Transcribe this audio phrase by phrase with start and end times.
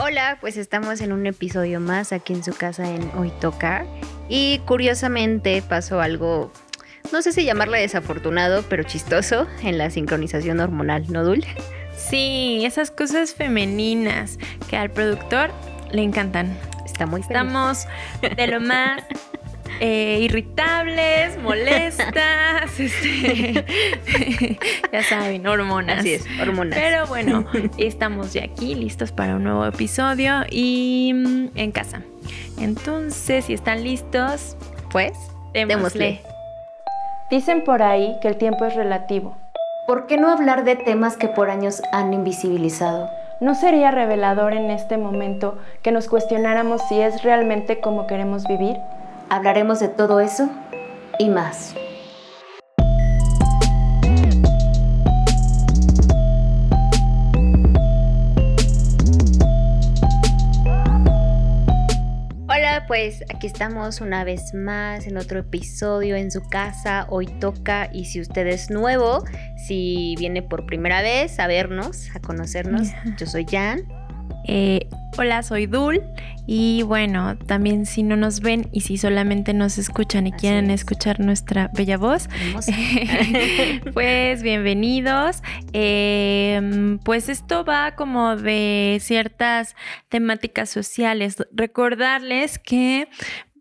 [0.00, 3.84] Hola, pues estamos en un episodio más aquí en su casa en Hoy Toca.
[4.28, 6.52] Y curiosamente pasó algo,
[7.10, 11.44] no sé si llamarle desafortunado, pero chistoso en la sincronización hormonal, ¿no, Dul?
[11.96, 14.38] Sí, esas cosas femeninas
[14.70, 15.50] que al productor
[15.90, 16.56] le encantan.
[16.84, 17.42] Está muy feliz.
[17.42, 17.86] Estamos
[18.36, 19.02] de lo más
[19.80, 23.64] eh, irritables, molestas, este,
[24.92, 26.00] ya saben, hormonas.
[26.00, 26.78] Así es, hormonas.
[26.78, 27.44] Pero bueno,
[27.78, 32.02] estamos ya aquí listos para un nuevo episodio y mm, en casa.
[32.58, 34.56] Entonces, si están listos,
[34.90, 35.12] pues,
[35.52, 35.74] démosle.
[35.74, 36.20] démosle.
[37.30, 39.36] Dicen por ahí que el tiempo es relativo.
[39.86, 43.08] ¿Por qué no hablar de temas que por años han invisibilizado?
[43.40, 48.76] ¿No sería revelador en este momento que nos cuestionáramos si es realmente como queremos vivir?
[49.30, 50.48] Hablaremos de todo eso
[51.18, 51.74] y más.
[62.48, 67.06] Hola, pues aquí estamos una vez más en otro episodio en su casa.
[67.10, 69.24] Hoy toca y si usted es nuevo,
[69.66, 73.97] si viene por primera vez a vernos, a conocernos, yo soy Jan.
[74.48, 76.02] Eh, hola, soy Dul.
[76.46, 80.70] Y bueno, también si no nos ven y si solamente nos escuchan y Así quieren
[80.70, 80.80] es.
[80.80, 82.30] escuchar nuestra bella voz,
[83.92, 85.42] pues bienvenidos.
[85.74, 89.76] Eh, pues esto va como de ciertas
[90.08, 91.36] temáticas sociales.
[91.52, 93.08] Recordarles que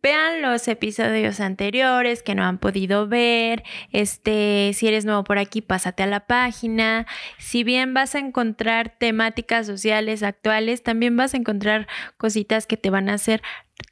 [0.01, 3.63] vean los episodios anteriores que no han podido ver.
[3.91, 7.05] Este, si eres nuevo por aquí, pásate a la página.
[7.37, 11.87] Si bien vas a encontrar temáticas sociales actuales, también vas a encontrar
[12.17, 13.41] cositas que te van a hacer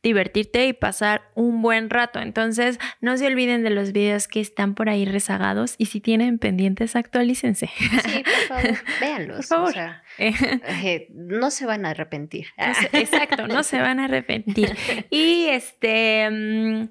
[0.10, 2.20] divertirte y pasar un buen rato.
[2.20, 6.40] Entonces, no se olviden de los videos que están por ahí rezagados y si tienen
[6.40, 7.70] pendientes, actualícense.
[7.78, 9.38] Sí, por favor, véanlos.
[9.38, 9.70] Por favor.
[9.70, 12.48] o sea, eh, no se van a arrepentir.
[12.58, 14.76] No se- Exacto, no se van a arrepentir.
[15.10, 16.90] Y este,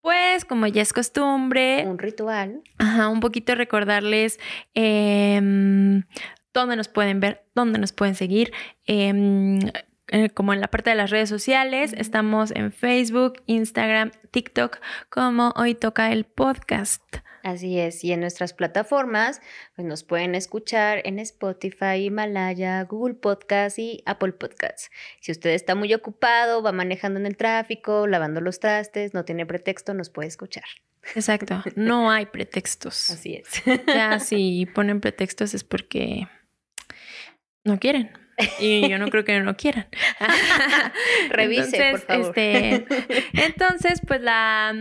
[0.00, 2.62] pues como ya es costumbre, Un ritual.
[2.78, 4.38] ajá, un poquito recordarles
[4.74, 6.02] em,
[6.54, 8.52] dónde nos pueden ver, dónde nos pueden seguir.
[8.86, 9.58] em,
[10.08, 14.78] eh, como en la parte de las redes sociales, estamos en Facebook, Instagram, TikTok,
[15.08, 17.02] como hoy toca el podcast.
[17.42, 19.40] Así es, y en nuestras plataformas
[19.76, 24.90] pues nos pueden escuchar en Spotify, Himalaya, Google Podcast y Apple Podcasts.
[25.20, 29.46] Si usted está muy ocupado, va manejando en el tráfico, lavando los trastes, no tiene
[29.46, 30.64] pretexto, nos puede escuchar.
[31.14, 33.10] Exacto, no hay pretextos.
[33.10, 33.62] Así es.
[33.86, 36.26] Ya si ponen pretextos es porque
[37.62, 38.25] no quieren.
[38.58, 39.86] Y yo no creo que no quieran.
[41.30, 42.26] Revise, por favor.
[42.26, 42.86] Este,
[43.32, 44.74] entonces, pues la,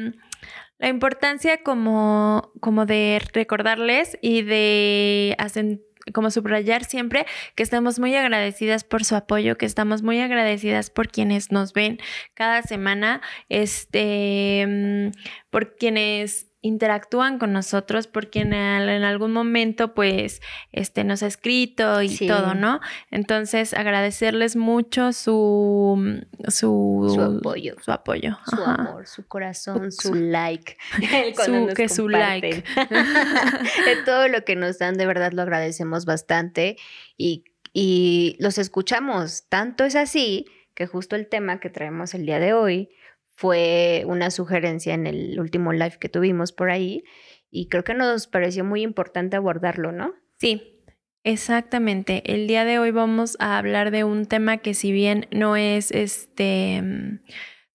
[0.79, 5.79] la importancia como, como de recordarles y de hacer
[6.13, 11.07] como subrayar siempre que estamos muy agradecidas por su apoyo, que estamos muy agradecidas por
[11.07, 11.99] quienes nos ven
[12.33, 15.11] cada semana, este, mm,
[15.49, 21.27] por quienes interactúan con nosotros, por quien al- en algún momento pues este nos ha
[21.27, 22.27] escrito y Sí.
[22.27, 22.79] todo, ¿no?
[23.11, 27.75] Entonces agradecerles mucho su su, Su apoyo.
[27.81, 28.75] su apoyo, Su ajá.
[28.75, 30.77] amor, su corazón, su, Su- like.
[31.45, 32.63] Su- que su like.
[32.63, 32.63] de
[34.05, 36.77] todo lo que nos dan, de verdad lo agradecemos bastante
[37.17, 37.43] y,
[37.73, 39.47] y los escuchamos.
[39.49, 42.89] Tanto es así que justo el tema que traemos el día de hoy
[43.35, 47.03] fue una sugerencia en el último live que tuvimos por ahí
[47.51, 50.13] y creo que nos pareció muy importante abordarlo, ¿no?
[50.37, 50.81] Sí,
[51.23, 52.33] exactamente.
[52.33, 55.91] El día de hoy vamos a hablar de un tema que si bien no es
[55.91, 57.19] este mm,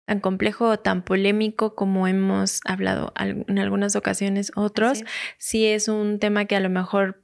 [0.07, 5.09] tan complejo o tan polémico como hemos hablado en algunas ocasiones otros, es.
[5.39, 7.23] sí es un tema que a lo mejor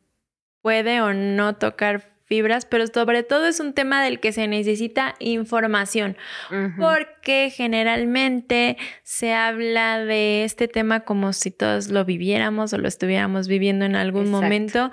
[0.62, 5.14] puede o no tocar fibras, pero sobre todo es un tema del que se necesita
[5.20, 6.16] información,
[6.76, 13.48] porque generalmente se habla de este tema como si todos lo viviéramos o lo estuviéramos
[13.48, 14.42] viviendo en algún Exacto.
[14.42, 14.90] momento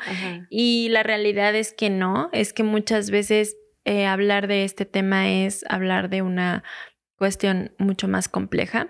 [0.50, 5.30] y la realidad es que no, es que muchas veces eh, hablar de este tema
[5.30, 6.64] es hablar de una
[7.16, 8.90] cuestión mucho más compleja.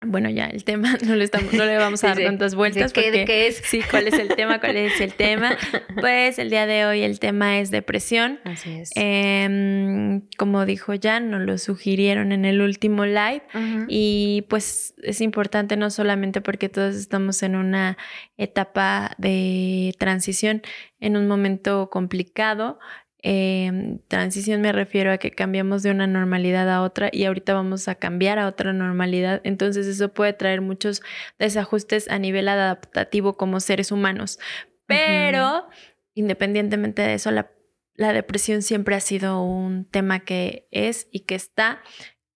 [0.00, 2.92] Bueno, ya el tema no le, estamos, no le vamos a dar Sí, tantas vueltas.
[2.92, 3.56] ¿qué- porque, qué es?
[3.64, 4.60] Sí, ¿cuál es el tema?
[4.60, 5.56] ¿Cuál es el tema?
[6.00, 8.38] Pues el día de hoy el tema es depresión.
[8.44, 8.90] Así es.
[8.94, 13.42] Em, como dijo Jan, nos lo sugirieron en el último live.
[13.88, 17.98] Y pues es importante no solamente porque todos estamos en una
[18.36, 20.62] etapa de transición,
[21.00, 22.78] en un momento complicado.
[23.22, 27.88] Eh, transición me refiero a que cambiamos de una normalidad a otra y ahorita vamos
[27.88, 29.40] a cambiar a otra normalidad.
[29.44, 31.02] Entonces eso puede traer muchos
[31.38, 34.38] desajustes a nivel adaptativo como seres humanos.
[34.86, 35.66] Pero
[36.14, 37.50] independientemente de eso, la
[37.98, 41.82] la depresión siempre ha sido un tema que es y que está.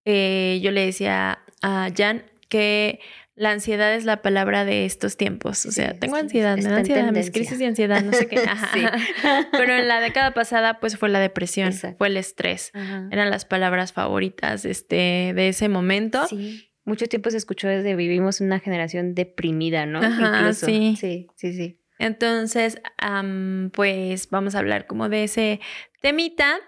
[0.04, 2.98] Eh, yo le decía a Jan que
[3.42, 5.66] la ansiedad es la palabra de estos tiempos.
[5.66, 8.40] O sea, tengo ansiedad, me da ansiedad, mis crisis de ansiedad, no sé qué.
[9.50, 12.70] Pero en la década pasada, pues fue la depresión, fue el estrés.
[13.10, 16.24] Eran las palabras favoritas este, de ese momento.
[16.28, 16.68] Sí.
[16.84, 20.04] Mucho tiempo se escuchó desde vivimos una generación deprimida, ¿no?
[20.04, 20.66] Incluso.
[20.66, 20.94] Sí.
[20.96, 21.81] sí, sí, sí.
[21.98, 22.80] Entonces,
[23.72, 25.60] pues vamos a hablar como de ese
[26.00, 26.58] temita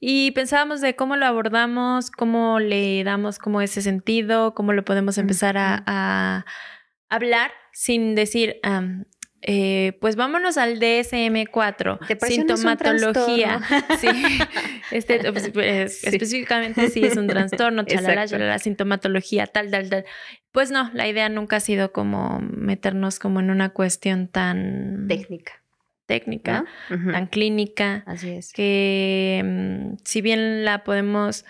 [0.00, 5.18] y pensábamos de cómo lo abordamos, cómo le damos como ese sentido, cómo lo podemos
[5.18, 6.46] empezar a,
[7.10, 8.60] hablar sin decir,
[9.46, 13.60] eh, pues vámonos al DSM-4, sintomatología.
[14.00, 14.08] sí,
[14.90, 20.06] este, pues, pues, específicamente sí es un trastorno, chalala, chalala, sintomatología, tal, tal, tal.
[20.50, 25.60] Pues no, la idea nunca ha sido como meternos como en una cuestión tan técnica
[26.06, 28.02] técnica, tan clínica.
[28.06, 28.52] Así es.
[28.52, 31.46] Que mm, si bien la podemos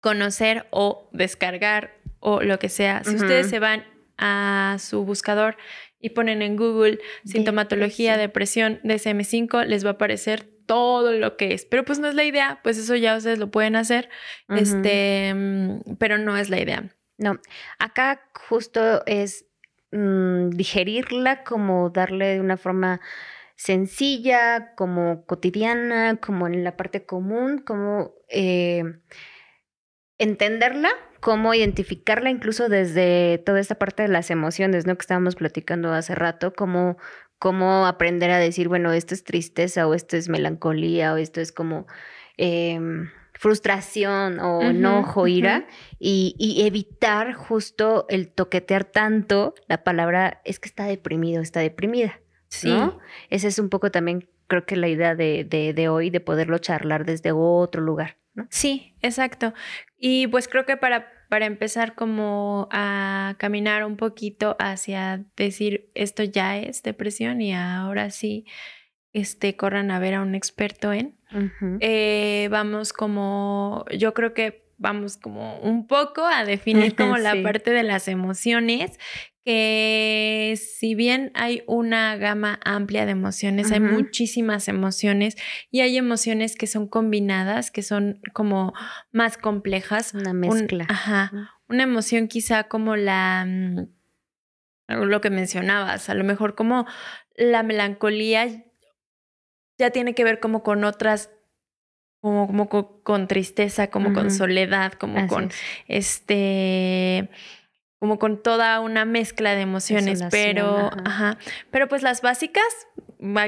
[0.00, 3.84] conocer o descargar o lo que sea, si ustedes se van
[4.16, 5.56] a su buscador
[6.00, 11.64] y ponen en Google sintomatología, depresión, DSM5, les va a aparecer todo lo que es.
[11.64, 14.08] Pero pues no es la idea, pues eso ya ustedes lo pueden hacer,
[14.48, 16.94] este, mm, pero no es la idea.
[17.16, 17.40] No,
[17.78, 19.46] acá justo es
[19.90, 23.00] mm, digerirla, como darle de una forma
[23.56, 28.84] sencilla, como cotidiana, como en la parte común, como eh,
[30.18, 34.96] entenderla cómo identificarla incluso desde toda esta parte de las emociones, ¿no?
[34.96, 36.96] Que estábamos platicando hace rato, cómo,
[37.38, 41.52] cómo aprender a decir, bueno, esto es tristeza o esto es melancolía o esto es
[41.52, 41.86] como
[42.36, 45.66] em, frustración o enojo, ira,
[45.98, 52.20] y, y, evitar justo el toquetear tanto la palabra es que está deprimido, está deprimida.
[52.48, 52.70] Sí.
[52.70, 52.98] ¿no?
[53.30, 56.58] Esa es un poco también, creo que la idea de, de, de hoy, de poderlo
[56.58, 58.16] charlar desde otro lugar.
[58.50, 59.52] Sí, exacto.
[59.96, 66.22] Y pues creo que para, para empezar como a caminar un poquito hacia decir esto
[66.22, 68.46] ya es depresión y ahora sí
[69.12, 71.16] este, corran a ver a un experto en,
[71.80, 77.70] eh, vamos como, yo creo que vamos como un poco a definir como la parte
[77.70, 78.98] de las emociones
[79.44, 85.36] que si bien hay una gama amplia de emociones, hay muchísimas emociones
[85.70, 88.74] y hay emociones que son combinadas, que son como
[89.10, 90.12] más complejas.
[90.12, 90.84] Una mezcla.
[90.90, 91.54] ajá.
[91.66, 93.86] Una emoción quizá como la mm,
[94.88, 96.86] lo que mencionabas, a lo mejor como
[97.34, 98.66] la melancolía
[99.78, 101.30] ya tiene que ver como con otras
[102.20, 102.68] como, como
[103.02, 105.50] con, tristeza, como con soledad, como con
[105.86, 107.28] este
[107.98, 111.36] como con toda una mezcla de emociones, pero, ajá.
[111.70, 112.64] pero pues las básicas,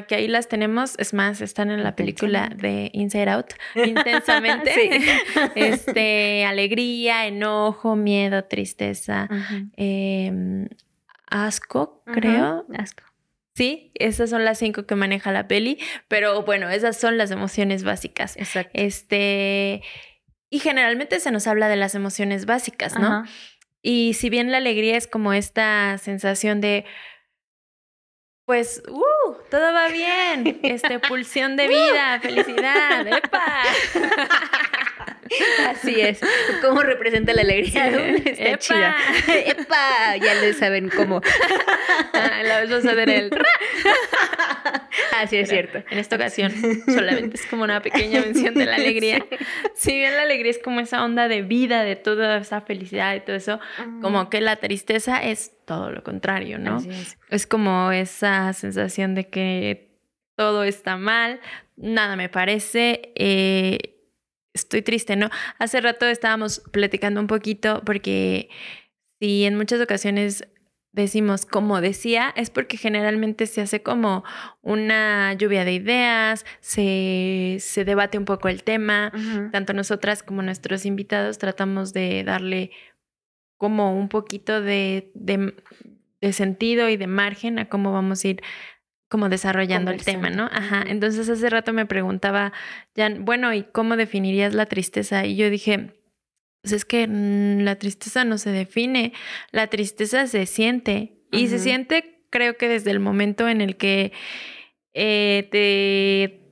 [0.08, 5.00] que ahí las tenemos, es más, están en la película de Inside Out, intensamente,
[5.54, 9.28] este, alegría, enojo, miedo, tristeza,
[9.76, 10.68] em,
[11.28, 12.66] asco, creo.
[12.76, 13.09] Asco.
[13.60, 15.78] Sí, esas son las cinco que maneja la peli,
[16.08, 18.34] pero bueno, esas son las emociones básicas.
[18.38, 18.70] Exacto.
[18.72, 19.82] Este,
[20.48, 23.22] y generalmente se nos habla de las emociones básicas, ¿no?
[23.82, 26.86] Y si bien la alegría es como esta sensación de,
[28.46, 29.34] pues, ¡uh!
[29.50, 33.44] Todo va bien, este, pulsión de vida, felicidad, ¡epa!
[35.68, 36.20] Así es.
[36.60, 37.88] ¿Cómo representa la alegría?
[38.24, 38.58] Está ¡Epa!
[38.58, 38.96] chida.
[39.46, 40.16] ¡Epa!
[40.16, 41.20] Ya lo saben cómo.
[42.12, 43.30] Ah, la vez a ver el.
[45.16, 45.82] Así es cierto.
[45.90, 46.52] En esta ocasión
[46.86, 49.24] solamente es como una pequeña mención de la alegría.
[49.74, 53.20] Si bien la alegría es como esa onda de vida, de toda esa felicidad y
[53.20, 53.60] todo eso,
[54.00, 56.78] como que la tristeza es todo lo contrario, ¿no?
[56.78, 57.18] es.
[57.28, 59.90] es como esa sensación de que
[60.36, 61.40] todo está mal,
[61.76, 63.12] nada me parece.
[63.14, 63.99] Eh,
[64.54, 65.30] estoy triste, ¿no?
[65.58, 68.48] Hace rato estábamos platicando un poquito porque
[69.20, 70.46] si en muchas ocasiones
[70.92, 74.24] decimos como decía, es porque generalmente se hace como
[74.60, 79.12] una lluvia de ideas, se, se debate un poco el tema,
[79.52, 82.72] tanto nosotras como nuestros invitados tratamos de darle
[83.56, 85.54] como un poquito de, de,
[86.20, 88.42] de sentido y de margen a cómo vamos a ir
[89.10, 90.48] como desarrollando el tema, ¿no?
[90.52, 90.84] Ajá.
[90.86, 92.52] Entonces hace rato me preguntaba,
[92.96, 95.26] Jan, bueno, ¿y cómo definirías la tristeza?
[95.26, 95.90] Y yo dije,
[96.62, 99.12] pues es que la tristeza no se define,
[99.50, 101.16] la tristeza se siente.
[101.32, 104.12] Y se siente, creo que desde el momento en el que
[104.94, 106.49] eh, te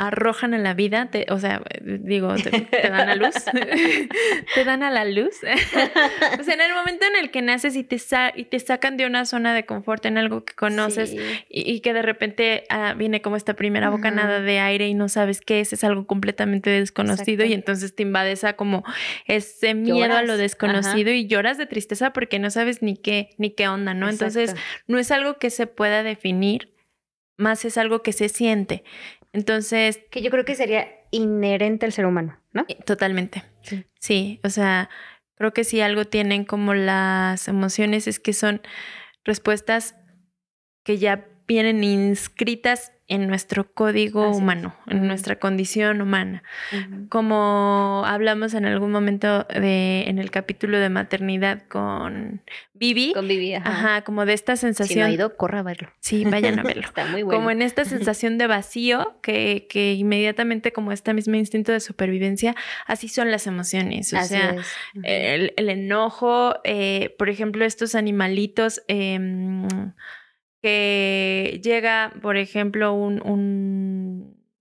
[0.00, 3.34] arrojan a la vida, te, o sea, digo, te, dan a luz,
[4.54, 5.36] te dan a la luz.
[6.40, 7.98] o sea, en el momento en el que naces y te,
[8.34, 11.14] y te sacan de una zona de confort en algo que conoces
[11.50, 15.42] y, que de repente ah, viene como esta primera bocanada de aire y no sabes
[15.42, 18.84] qué es, es algo completamente desconocido y entonces te invade esa como
[19.26, 23.50] ese miedo a lo desconocido y lloras de tristeza porque no sabes ni qué, ni
[23.50, 24.08] qué onda, ¿no?
[24.08, 26.72] Entonces, no es algo que se pueda definir,
[27.36, 28.84] más es algo que se siente.
[29.32, 30.00] Entonces...
[30.10, 32.64] Que yo creo que sería inherente al ser humano, ¿no?
[32.68, 33.44] Eh, totalmente.
[33.98, 34.40] Sí.
[34.42, 34.88] o sea,
[35.34, 38.62] creo que si algo tienen como las emociones es que son
[39.24, 39.94] respuestas
[40.84, 46.44] que ya vienen inscritas en nuestro código humano, en nuestra condición humana.
[47.08, 52.40] Como hablamos en algún momento de, en el capítulo de maternidad con
[52.72, 53.12] Vivi.
[53.12, 54.02] Con Vivi, ajá.
[54.02, 54.94] como de esta sensación.
[54.94, 55.90] Si no ha ido, corra a verlo.
[55.98, 56.82] Sí, vayan a verlo.
[56.86, 57.40] Está muy bueno.
[57.40, 62.54] Como en esta sensación de vacío que, que inmediatamente como este mismo instinto de supervivencia,
[62.86, 64.12] así son las emociones.
[64.14, 64.54] O sea,
[65.02, 68.82] el, enojo, eh, por ejemplo, estos animalitos...
[68.86, 69.66] Em,
[70.62, 73.20] que llega, por ejemplo, un,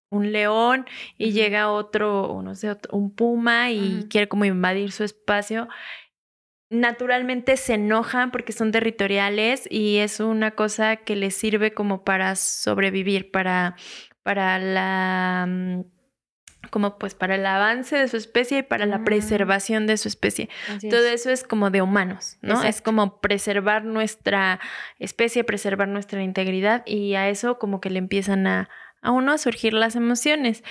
[0.10, 0.86] un, león
[1.18, 5.68] y llega otro, no sé, un puma y quiere como invadir su espacio,
[6.70, 12.36] naturalmente se enojan porque son territoriales y es una cosa que les sirve como para
[12.36, 13.75] sobrevivir, para,
[14.24, 15.99] para la mm,
[16.70, 20.50] como pues para el avance de su especie y para la preservación de su especie.
[20.89, 22.63] Todo eso es como de humanos, ¿no?
[22.63, 24.60] Es como preservar nuestra
[25.00, 28.70] especie, preservar nuestra integridad y a eso como que le empiezan a,
[29.01, 30.63] a uno a surgir las emociones.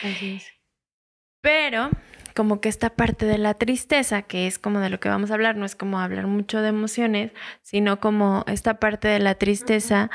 [1.40, 1.90] Pero
[2.34, 5.34] como que esta parte de la tristeza, que es como de lo que vamos a
[5.34, 10.10] hablar, no es como hablar mucho de emociones, sino como esta parte de la tristeza,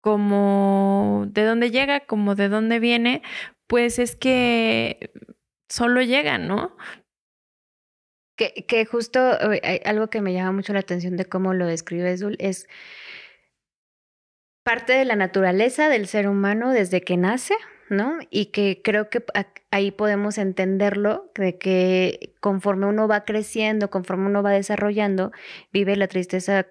[0.00, 3.22] como de dónde llega, como de dónde viene,
[3.68, 5.12] pues es que
[5.68, 6.76] solo llegan, ¿no?
[8.36, 9.20] Que, que justo
[9.52, 12.68] eh, algo que me llama mucho la atención de cómo lo describe Zul es
[14.68, 17.54] parte de la naturaleza del ser humano desde que nace,
[17.88, 18.18] ¿no?
[18.30, 19.24] Y que creo que
[19.70, 25.32] ahí podemos entenderlo, de que conforme uno va creciendo, conforme uno va desarrollando,
[25.72, 26.66] vive la tristeza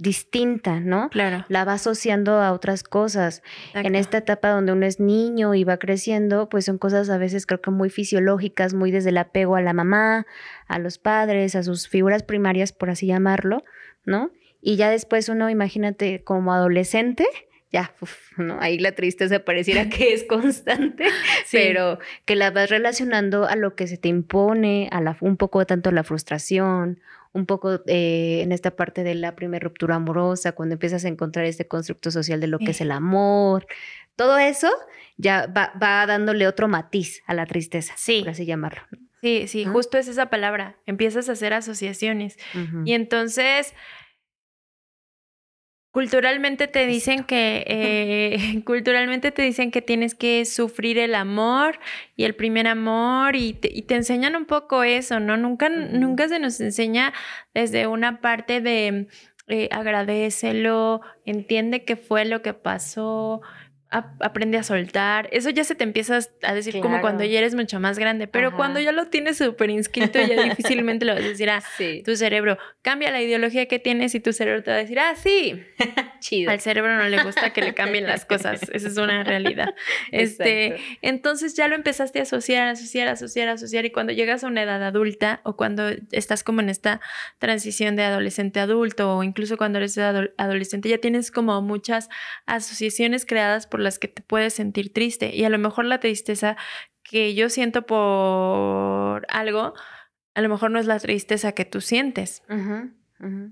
[0.00, 1.10] distinta, ¿no?
[1.10, 1.44] Claro.
[1.48, 3.42] La va asociando a otras cosas.
[3.74, 7.46] En esta etapa donde uno es niño y va creciendo, pues son cosas a veces
[7.46, 10.26] creo que muy fisiológicas, muy desde el apego a la mamá,
[10.66, 13.64] a los padres, a sus figuras primarias, por así llamarlo,
[14.04, 14.30] ¿no?
[14.62, 17.26] Y ya después uno, imagínate, como adolescente,
[17.72, 17.94] ya,
[18.36, 18.58] ¿no?
[18.60, 21.04] Ahí la tristeza pareciera que es constante,
[21.52, 25.64] pero que la vas relacionando a lo que se te impone, a la, un poco
[25.66, 27.00] tanto la frustración
[27.32, 31.44] un poco eh, en esta parte de la primera ruptura amorosa, cuando empiezas a encontrar
[31.44, 33.66] este constructo social de lo que es el amor,
[34.16, 34.68] todo eso
[35.16, 35.72] ya va,
[36.06, 38.82] dándole otro matiz a la tristeza, por así llamarlo.
[39.22, 42.38] Sí, sí, justo es esa palabra, empiezas a hacer asociaciones.
[42.84, 43.74] Y entonces
[45.92, 51.80] Culturalmente te dicen que eh, culturalmente te dicen que tienes que sufrir el amor
[52.14, 55.36] y el primer amor y te, enseñan un poco eso, ¿no?
[55.36, 57.12] Nunca, nunca se nos enseña
[57.54, 59.08] desde una parte de
[59.48, 63.40] eh, agradecelo, entiende qué fue lo que pasó,
[63.90, 65.28] aprende a soltar.
[65.32, 68.54] Eso ya se te empieza a decir como cuando ya eres mucho más grande, pero
[68.54, 71.62] cuando ya lo tienes súper inscrito, ya difícilmente lo vas a decir a
[72.04, 72.56] tu cerebro.
[72.82, 75.64] Cambia la ideología que tienes y tu cerebro te va a decir, ah, sí.
[76.20, 76.50] Chido.
[76.50, 78.62] Al cerebro no le gusta que le cambien las cosas.
[78.72, 79.74] Esa es una realidad.
[80.12, 83.86] Este, entonces ya lo empezaste a asociar, asociar, asociar, asociar.
[83.86, 87.00] Y cuando llegas a una edad adulta o cuando estás como en esta
[87.38, 92.08] transición de adolescente a adulto o incluso cuando eres adolescente, ya tienes como muchas
[92.46, 95.34] asociaciones creadas por las que te puedes sentir triste.
[95.34, 96.56] Y a lo mejor la tristeza
[97.02, 99.74] que yo siento por algo,
[100.34, 102.42] a lo mejor no es la tristeza que tú sientes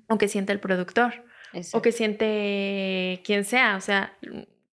[0.09, 1.25] o que siente el productor
[1.73, 3.77] o que siente quien sea.
[3.77, 4.17] O sea,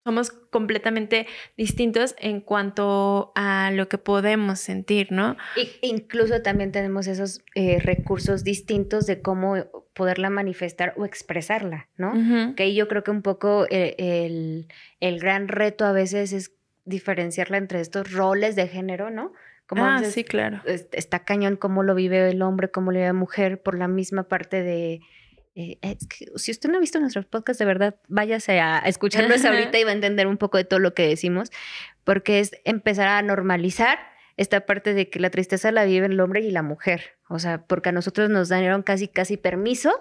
[0.04, 5.36] somos completamente distintos en cuanto a lo que podemos sentir, ¿no?
[5.56, 9.56] Y incluso también tenemos esos eh, recursos distintos de cómo
[9.94, 12.54] poderla manifestar o expresarla, ¿no?
[12.54, 14.68] Que yo creo que un poco eh, el,
[15.00, 16.52] el, gran reto a veces es
[16.84, 19.32] diferenciarla entre estos roles de género, ¿no?
[19.66, 20.60] Como ah, sí, claro.
[20.66, 24.24] Está cañón cómo lo vive el hombre, cómo lo vive la mujer, por la misma
[24.24, 25.00] parte de
[25.54, 25.78] eh,
[26.36, 29.90] si usted no ha visto nuestros podcasts, de verdad, váyase a, escucharlos ahorita y va
[29.90, 31.50] a entender un poco de todo lo que decimos,
[32.04, 33.98] porque es empezar a normalizar
[34.36, 37.16] esta parte de que la tristeza la vive el hombre y la mujer.
[37.28, 39.92] O sea, porque a nosotros nos dieron casi, casi permiso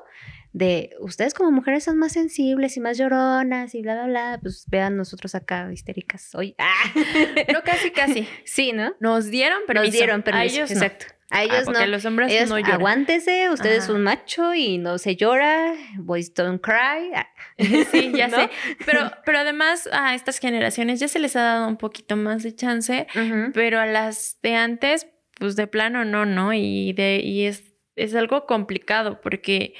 [0.54, 4.66] de ustedes como mujeres son más sensibles y más lloronas y bla, bla, bla, pues
[4.68, 6.56] vean nosotros acá histéricas hoy.
[7.54, 8.28] No, casi, casi.
[8.46, 8.94] Sí, ¿no?
[9.00, 9.86] Nos dieron permiso.
[9.86, 10.82] Nos dieron permiso, A ellos no.
[11.32, 11.88] A Ah, ellos porque no.
[11.88, 12.74] los hombres Ellos, no lloran.
[12.76, 17.12] aguántese, usted es un macho y no se llora, boys don't cry.
[17.16, 17.28] Ah.
[17.92, 18.38] Sí, ya ¿No?
[18.38, 18.50] sé.
[18.86, 22.54] Pero, pero además a estas generaciones ya se les ha dado un poquito más de
[22.56, 23.08] chance,
[23.54, 25.08] pero a las de antes,
[25.40, 26.54] pues de plano no, ¿no?
[26.54, 27.64] Y, de, y es,
[27.96, 29.74] es algo complicado porque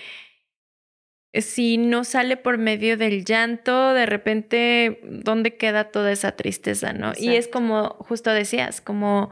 [1.34, 7.14] si no sale por medio del llanto, de repente, ¿dónde queda toda esa tristeza, no?
[7.18, 9.32] Y es como, justo decías, como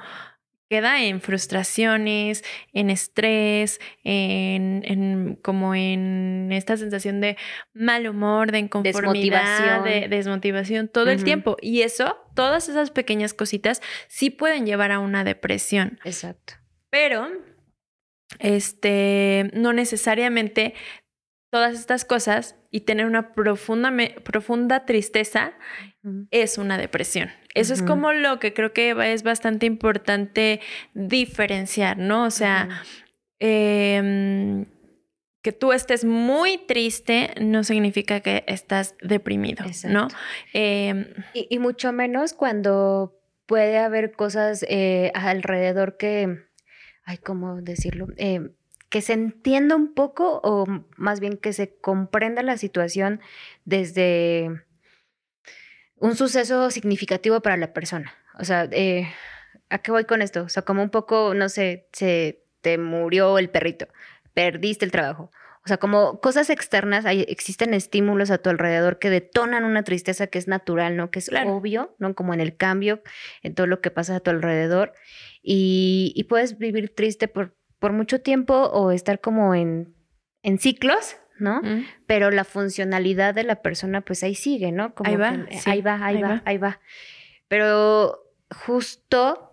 [0.69, 7.37] queda en frustraciones, en estrés, en, en como en esta sensación de
[7.73, 9.83] mal humor, de inconformidad, Desmotivación.
[9.83, 11.57] de desmotivación todo el tiempo.
[11.61, 15.99] Y eso, todas esas pequeñas cositas sí pueden llevar a una depresión.
[16.05, 16.53] Exacto.
[16.91, 17.27] Pero,
[18.37, 20.75] este, no necesariamente
[21.49, 25.53] todas estas cosas y tener una profunda, me- profunda tristeza
[26.31, 27.29] es una depresión.
[27.55, 30.61] Eso es como lo que creo que es bastante importante
[30.93, 32.25] diferenciar, ¿no?
[32.25, 32.69] O sea,
[33.39, 34.65] em,
[35.41, 40.07] que tú estés muy triste no significa que estás deprimido, ¿no?
[40.53, 43.15] Em, Y, y mucho menos cuando
[43.45, 46.37] puede haber cosas eh, alrededor que,
[47.05, 48.07] ay, ¿cómo decirlo?
[48.89, 50.65] Que se entienda un poco o
[50.97, 53.21] más bien que se comprenda la situación
[53.65, 54.49] desde
[55.95, 58.13] un suceso significativo para la persona.
[58.39, 59.07] O sea, eh,
[59.69, 60.43] ¿a qué voy con esto?
[60.43, 63.87] O sea, como un poco, no sé, se te murió el perrito,
[64.33, 65.31] perdiste el trabajo.
[65.65, 70.27] O sea, como cosas externas, hay, existen estímulos a tu alrededor que detonan una tristeza
[70.27, 71.11] que es natural, ¿no?
[71.11, 71.53] Que es Claro.
[71.53, 72.15] obvio, ¿no?
[72.15, 73.03] Como en el cambio,
[73.43, 74.93] en todo lo que pasa a tu alrededor.
[75.43, 79.95] Y, y puedes vivir triste por, por mucho tiempo o estar como en,
[80.43, 81.61] en ciclos, ¿no?
[81.61, 81.85] ¿Mm?
[82.05, 84.93] Pero la funcionalidad de la persona, pues ahí sigue, ¿no?
[84.93, 86.41] Como Ahí va, que, sí, ahí va, ahí, ahí va, va.
[86.45, 86.79] ahí va.
[87.47, 88.19] Pero
[88.65, 89.49] justo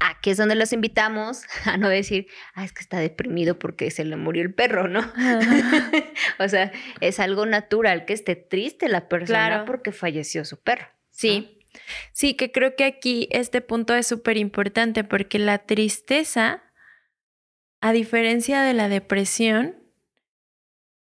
[0.00, 4.04] aquí es donde los invitamos a no decir, ah, es que está deprimido porque se
[4.04, 5.00] le murió el perro, ¿no?
[6.38, 9.64] o sea, es algo natural que esté triste la persona Claro.
[9.66, 10.86] porque falleció su perro.
[11.10, 11.58] Sí,
[12.12, 16.62] sí, que creo que aquí este punto es súper importante porque la tristeza,
[17.80, 19.76] a diferencia de la depresión,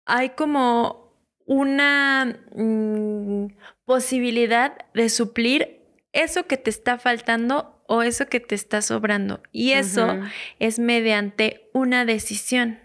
[0.04, 1.14] hay como
[1.46, 3.46] una mm,
[3.85, 5.81] posibilidad de suplir
[6.12, 9.42] eso que te está faltando o eso que te está sobrando.
[9.50, 10.20] Y eso
[10.59, 12.78] es mediante una decisión.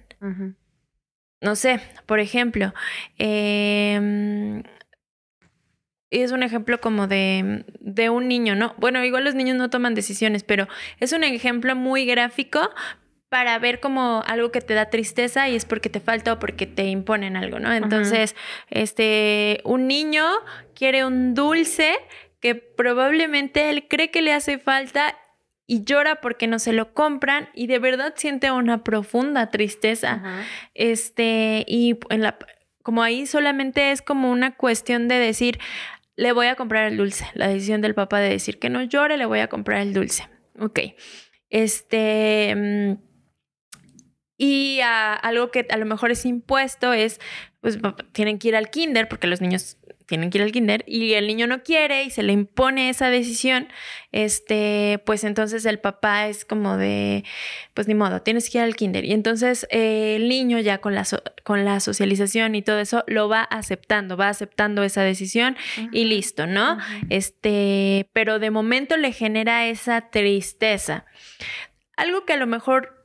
[1.42, 2.74] No sé, por ejemplo,
[3.18, 4.64] em,
[6.10, 8.76] es un ejemplo como de, de un niño, ¿no?
[8.78, 10.70] Bueno, igual los niños no toman decisiones, pero
[11.02, 12.70] es un ejemplo muy gráfico
[13.34, 16.68] para ver como algo que te da tristeza y es porque te falta o porque
[16.68, 17.74] te imponen algo, ¿no?
[17.74, 18.36] Entonces,
[18.70, 20.24] este, un niño
[20.76, 21.96] quiere un dulce
[22.40, 25.18] que probablemente él cree que le hace falta
[25.66, 30.12] y llora porque no se lo compran y de verdad siente una profunda tristeza.
[30.12, 30.44] Ajá.
[30.76, 32.38] Este, y en la,
[32.84, 35.60] como ahí solamente es como una cuestión de decir,
[36.16, 37.26] le voy a comprar el dulce.
[37.34, 40.30] La decisión del papá de decir que no llore, le voy a comprar el dulce.
[40.60, 40.82] Ok.
[41.50, 42.54] Este.
[42.56, 43.13] mm,
[44.46, 47.20] Y a- algo que a lo mejor es impuesto es,
[47.62, 47.78] pues
[48.12, 51.28] tienen que ir al kinder, porque los niños tienen que ir al kinder, y el
[51.28, 53.70] niño no quiere y se le impone esa decisión,
[54.12, 57.24] este, pues entonces el papá es como de,
[57.74, 59.06] pues ni modo, tienes que ir al kinder.
[59.06, 63.06] Y entonces eh, el niño ya con la, so- con la socialización y todo eso
[63.08, 65.56] lo va aceptando, va aceptando esa decisión
[65.94, 66.78] y listo, ¿no?
[67.10, 71.06] Este, pero de momento le genera esa tristeza.
[71.96, 73.03] Algo que a lo mejor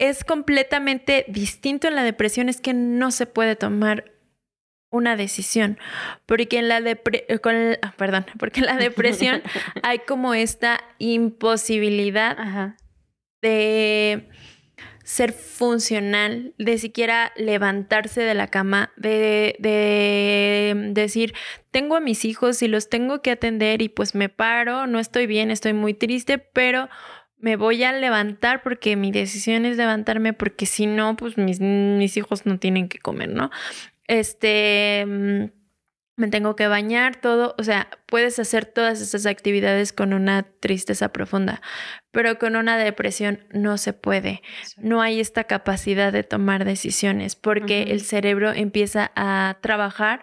[0.00, 4.10] es completamente distinto en la depresión es que no se puede tomar
[4.90, 5.78] una decisión,
[6.26, 9.42] porque en la depre- eh, con el- ah, perdón, porque en la depresión
[9.84, 12.76] hay como esta imposibilidad Ajá.
[13.42, 14.28] de
[15.04, 21.34] ser funcional, de siquiera levantarse de la cama, de, de decir,
[21.70, 25.26] tengo a mis hijos y los tengo que atender y pues me paro, no estoy
[25.26, 26.88] bien, estoy muy triste, pero
[27.40, 32.16] me voy a levantar porque mi decisión es levantarme porque si no, pues mis, mis
[32.16, 33.50] hijos no tienen que comer, ¿no?
[34.06, 35.04] Este...
[35.06, 35.60] mm,
[36.20, 41.08] me tengo que bañar, todo, o sea, puedes hacer todas esas actividades con una tristeza
[41.08, 41.62] profunda,
[42.12, 44.42] pero con una depresión no se puede.
[44.76, 50.22] No hay esta capacidad de tomar decisiones porque el cerebro empieza a trabajar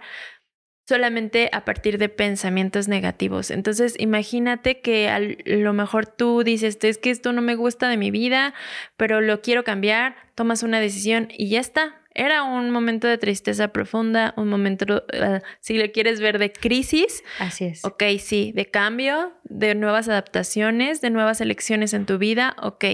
[0.88, 3.52] solamente a partir de pensamientos negativos.
[3.52, 7.98] Entonces, imagínate que a lo mejor tú dices, es que esto no me gusta de
[7.98, 8.54] mi vida,
[8.96, 12.02] pero lo quiero cambiar, tomas una decisión y ya está.
[12.16, 17.22] era un momento de tristeza profunda, un momento, uh, si le quieres ver, de crisis.
[17.40, 17.84] Así es.
[17.84, 22.86] Ok, sí, de cambio, de nuevas adaptaciones, de nuevas elecciones en tu vida, ok.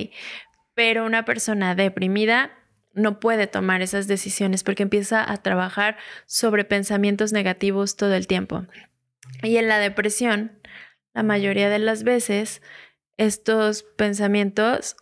[0.73, 2.51] Pero una persona deprimida
[2.93, 8.65] no puede tomar esas decisiones porque empieza a trabajar sobre pensamientos negativos todo el tiempo.
[9.41, 10.59] Y en la depresión,
[11.13, 12.61] la mayoría de las veces,
[13.17, 14.95] estos pensamientos,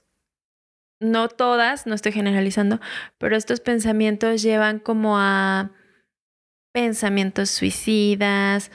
[0.99, 2.79] no todas, no estoy generalizando,
[3.17, 5.71] pero estos pensamientos llevan como a
[6.71, 8.71] pensamientos suicidas,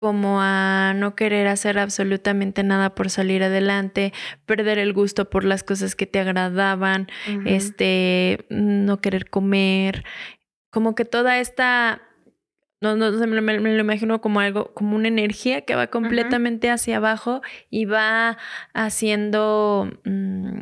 [0.00, 4.12] como a no querer hacer absolutamente nada por salir adelante,
[4.46, 7.08] perder el gusto por las cosas que te agradaban,
[7.44, 10.04] este, no querer comer,
[10.70, 12.02] como que toda esta
[12.80, 16.98] no, no, me, me, lo imagino como algo, como una energía que va completamente hacia
[16.98, 18.38] abajo y va
[18.72, 20.60] haciendo, mm,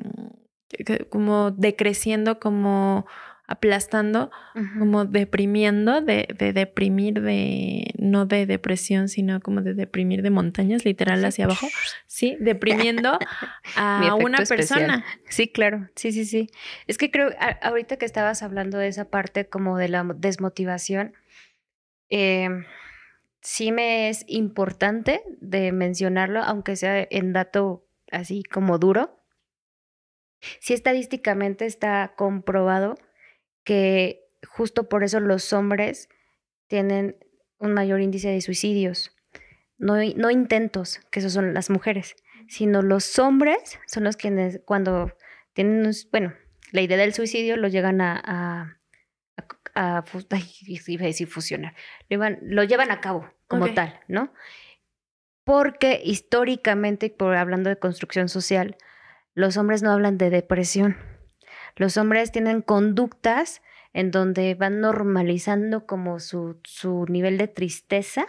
[1.11, 3.07] como decreciendo, como
[3.47, 4.31] aplastando,
[4.79, 10.85] como deprimiendo, de, de, deprimir, de no de depresión, sino como de deprimir de montañas,
[10.85, 11.67] literal hacia abajo.
[12.09, 13.19] Sí, deprimiendo
[13.77, 15.05] a una persona.
[15.29, 16.49] Sí, claro, sí, sí, sí.
[16.87, 17.31] Es que creo,
[17.61, 21.13] ahorita que estabas hablando de esa parte como de la desmotivación,
[22.09, 22.49] eh,
[23.43, 29.23] sí me es importante de mencionarlo, aunque sea en dato así como duro.
[30.61, 32.97] Sí estadísticamente está comprobado
[33.67, 36.09] que justo por eso los hombres
[36.69, 37.17] tienen
[37.59, 39.13] un mayor índice de suicidios.
[39.77, 42.15] No, no intentos, que eso son las mujeres,
[42.49, 45.13] sino los hombres son los quienes cuando
[45.53, 46.33] tienen, bueno,
[46.71, 48.79] la idea del suicidio lo llegan a,
[49.75, 50.03] a, a,
[51.27, 51.75] fusionar,
[52.09, 54.33] lo, lo, llevan a cabo como tal, ¿no?
[55.45, 58.77] Porque históricamente, por hablando de construcción social,
[59.35, 61.16] los hombres no hablan de depresión
[61.77, 63.63] los hombres tienen conductas
[63.93, 68.27] en donde van normalizando como su, su nivel de tristeza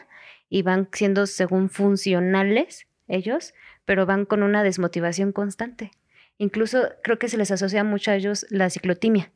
[0.49, 3.53] y van siendo según funcionales ellos,
[3.85, 5.91] pero van con una desmotivación constante.
[6.37, 9.31] Incluso creo que se les asocia mucho a ellos la ciclotimia.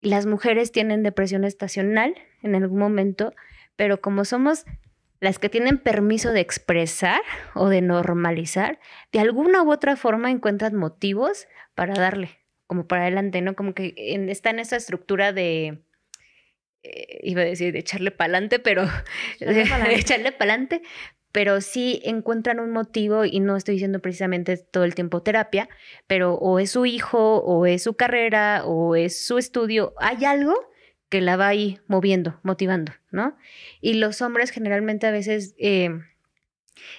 [0.00, 3.34] Las mujeres tienen depresión estacional en algún momento,
[3.76, 4.64] pero como somos
[5.20, 7.20] las que tienen permiso de expresar
[7.54, 8.80] o de normalizar,
[9.12, 13.54] de alguna u otra forma encuentran motivos para darle como para adelante, ¿no?
[13.54, 13.94] Como que
[14.28, 15.82] está en esa estructura de,
[16.82, 18.86] eh, iba a decir, de echarle para adelante, pero
[19.40, 19.62] de,
[19.94, 20.82] echarle para adelante,
[21.30, 25.68] pero sí encuentran un motivo y no estoy diciendo precisamente todo el tiempo terapia,
[26.06, 30.54] pero o es su hijo, o es su carrera, o es su estudio, hay algo
[31.08, 33.36] que la va ahí moviendo, motivando, ¿no?
[33.80, 35.90] Y los hombres generalmente a veces eh,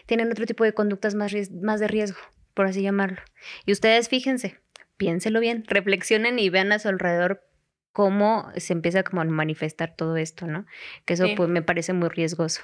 [0.06, 2.20] tienen otro tipo de conductas más, más de riesgo,
[2.54, 3.22] por así llamarlo.
[3.66, 4.63] Y ustedes fíjense,
[5.04, 7.46] piénselo bien, reflexionen y vean a su alrededor
[7.92, 10.66] cómo se empieza como a manifestar todo esto, ¿no?
[11.06, 12.62] Que eso pues me parece muy riesgoso.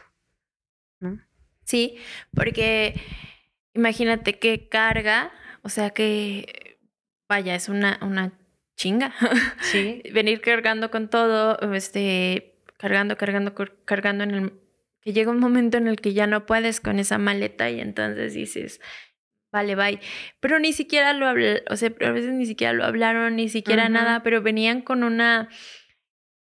[1.02, 1.20] ¿no?
[1.66, 1.98] Sí,
[2.34, 2.96] porque
[3.74, 6.80] imagínate que carga, o sea que,
[7.28, 8.32] vaya, es una, una
[8.78, 9.14] chinga.
[9.62, 10.02] Sí.
[10.14, 14.54] Venir cargando con todo, este, cargando, cargando, cargando en el...
[15.02, 18.34] que llega un momento en el que ya no puedes con esa maleta y entonces
[18.34, 18.80] dices,
[19.52, 20.00] vale, bye.
[20.40, 23.90] Pero ni siquiera lo hablaron, o sea, a veces ni siquiera lo hablaron, ni siquiera
[23.90, 25.50] nada, pero venían con una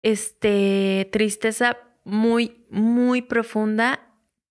[0.02, 4.00] este, tristeza muy, muy profunda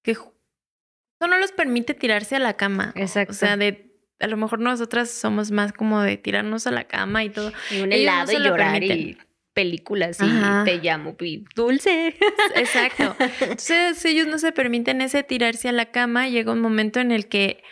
[0.03, 2.93] que eso no los permite tirarse a la cama.
[2.95, 3.31] Exacto.
[3.31, 3.87] O sea, de
[4.19, 7.51] a lo mejor nosotras somos más como de tirarnos a la cama y todo.
[7.71, 9.17] Y un helado y llorar y
[9.53, 12.15] películas y te llamo y dulce.
[12.55, 13.15] Exacto.
[13.41, 16.29] Entonces ellos no se permiten ese tirarse a la cama.
[16.29, 17.63] Llega un momento en el que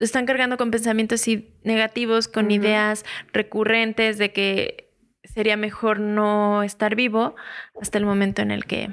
[0.00, 1.24] están cargando con pensamientos
[1.64, 7.34] negativos, con ideas recurrentes de que sería mejor no estar vivo
[7.80, 8.90] hasta el momento en el que,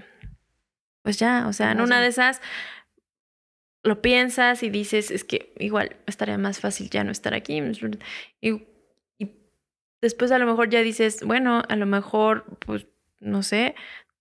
[1.03, 2.41] pues ya, o sea, en una de esas
[3.83, 7.61] lo piensas y dices, es que igual estaría más fácil ya no estar aquí.
[8.41, 8.49] Y,
[9.19, 9.31] y
[10.01, 12.87] después a lo mejor ya dices, bueno, a lo mejor, pues,
[13.19, 13.75] no sé,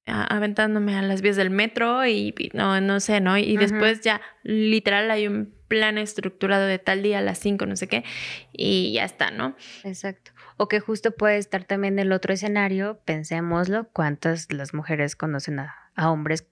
[0.06, 3.38] aventándome a las vías del metro y, no, no sé, ¿no?
[3.38, 7.74] Y después ya literal hay un plan estructurado de tal día a las 5, no
[7.74, 8.04] sé qué,
[8.52, 9.56] y ya está, ¿no?
[9.82, 10.30] Exacto.
[10.56, 15.74] O que justo puede estar también el otro escenario, pensémoslo, cuántas las mujeres conocen a,
[15.96, 16.46] a hombres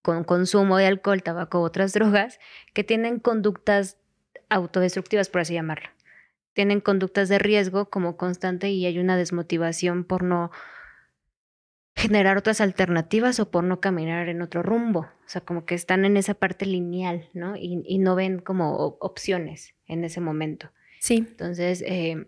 [0.00, 2.38] con consumo de alcohol, tabaco u otras drogas
[2.72, 3.96] que tienen conductas
[4.48, 5.88] autodestructivas, por así llamarlo.
[6.52, 10.52] Tienen conductas de riesgo como constante y hay una desmotivación por no
[11.96, 15.00] generar otras alternativas o por no caminar en otro rumbo.
[15.00, 17.56] O sea, como que están en esa parte lineal, ¿no?
[17.56, 20.70] Y, no ven como opciones en ese momento.
[21.00, 21.16] Sí.
[21.16, 22.26] Entonces, eh,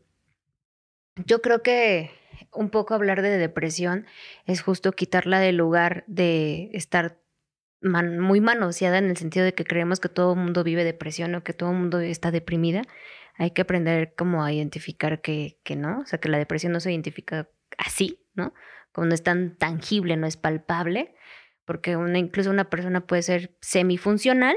[1.27, 2.11] yo creo que
[2.53, 4.07] un poco hablar de depresión
[4.47, 7.19] es justo quitarla del lugar de estar
[7.81, 11.45] muy manoseada en el sentido de que creemos que todo el mundo vive depresión o
[11.45, 12.83] que todo el mundo está deprimida.
[13.35, 16.81] Hay que aprender como a identificar que, que no, o sea, que la depresión no
[16.81, 18.53] se identifica así, ¿no?
[19.05, 21.15] No es tan tangible, no es palpable,
[21.65, 24.57] porque una, incluso una persona puede ser semifuncional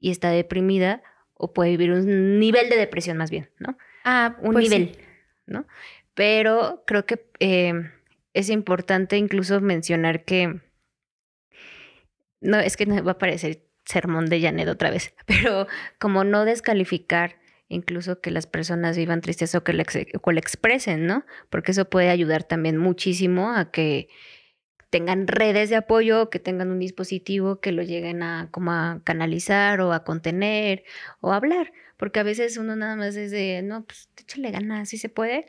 [0.00, 1.02] y está deprimida
[1.34, 3.76] o puede vivir un nivel de depresión más bien, ¿no?
[4.04, 4.98] Ah, un pues nivel,
[5.46, 5.66] ¿no?
[6.14, 7.90] Pero creo que eh,
[8.34, 10.60] es importante incluso mencionar que
[12.40, 15.66] no, es que no va a parecer sermón de Janet otra vez, pero
[15.98, 17.36] como no descalificar
[17.72, 21.24] incluso que las personas vivan tristes o que lo, expresen, ¿no?
[21.50, 24.08] Porque eso puede ayudar también muchísimo a que
[24.90, 29.80] tengan redes de apoyo, que tengan un dispositivo que lo lleguen a como a canalizar
[29.80, 30.84] o a contener
[31.20, 34.90] o a hablar, porque a veces uno nada más es de, no, pues échale ganas,
[34.90, 35.46] si se puede,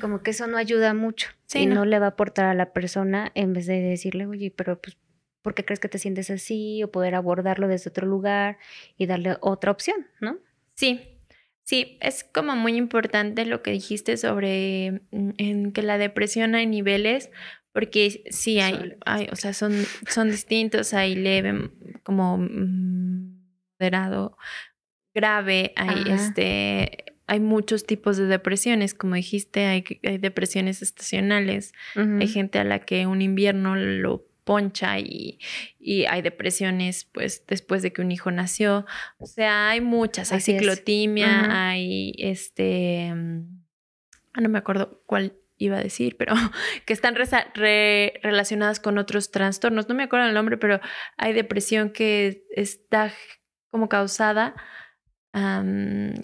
[0.00, 1.84] como que eso no ayuda mucho y no.
[1.84, 4.96] le va a aportar a la persona en vez de decirle, oye, pero pues
[5.42, 8.58] por qué crees que te sientes así o poder abordarlo desde otro lugar
[8.96, 10.38] y darle otra opción, ¿no?
[10.74, 11.11] Sí,
[11.64, 16.66] sí, es como muy importante lo que dijiste sobre mm, en que la depresión hay
[16.66, 17.30] niveles,
[17.72, 19.72] porque sí hay, hay o sea, son,
[20.08, 21.70] son distintos, hay leve,
[22.02, 23.38] como mm,
[23.78, 24.36] moderado,
[25.14, 32.28] grave, hay este hay muchos tipos de depresiones, como dijiste, hay, hay depresiones estacionales, hay
[32.28, 35.38] gente a la que un invierno lo poncha y,
[36.08, 38.86] hay depresiones pues después de que un hijo nació.
[39.18, 43.12] O sea, hay muchas, hay ciclotimia, hay este,
[44.32, 46.34] ah, no me acuerdo cuál iba a decir, pero
[46.86, 49.88] que están relacionadas con otros trastornos.
[49.88, 50.80] No me acuerdo el nombre, pero
[51.16, 53.12] hay depresión que está
[53.70, 54.54] como causada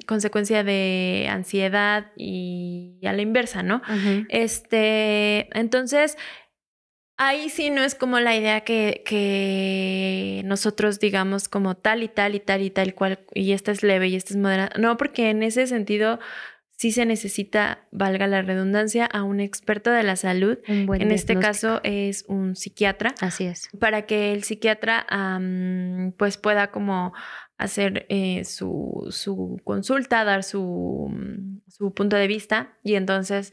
[0.06, 3.80] consecuencia de ansiedad y a la inversa, ¿no?
[4.28, 6.18] Este, entonces,
[7.20, 12.36] Ahí sí no es como la idea que, que, nosotros digamos como tal y tal
[12.36, 14.70] y tal y tal cual, y esta es leve y esta es moderada.
[14.78, 16.20] No, porque en ese sentido
[16.78, 20.58] sí se necesita, valga la redundancia, a un experto de la salud.
[20.66, 23.14] en este caso es un psiquiatra.
[23.20, 23.68] Así es.
[23.80, 25.04] Para que el psiquiatra
[26.16, 27.12] pues pueda como
[27.58, 31.12] hacer eh, su, su, consulta, dar su,
[31.66, 33.52] su punto de vista y entonces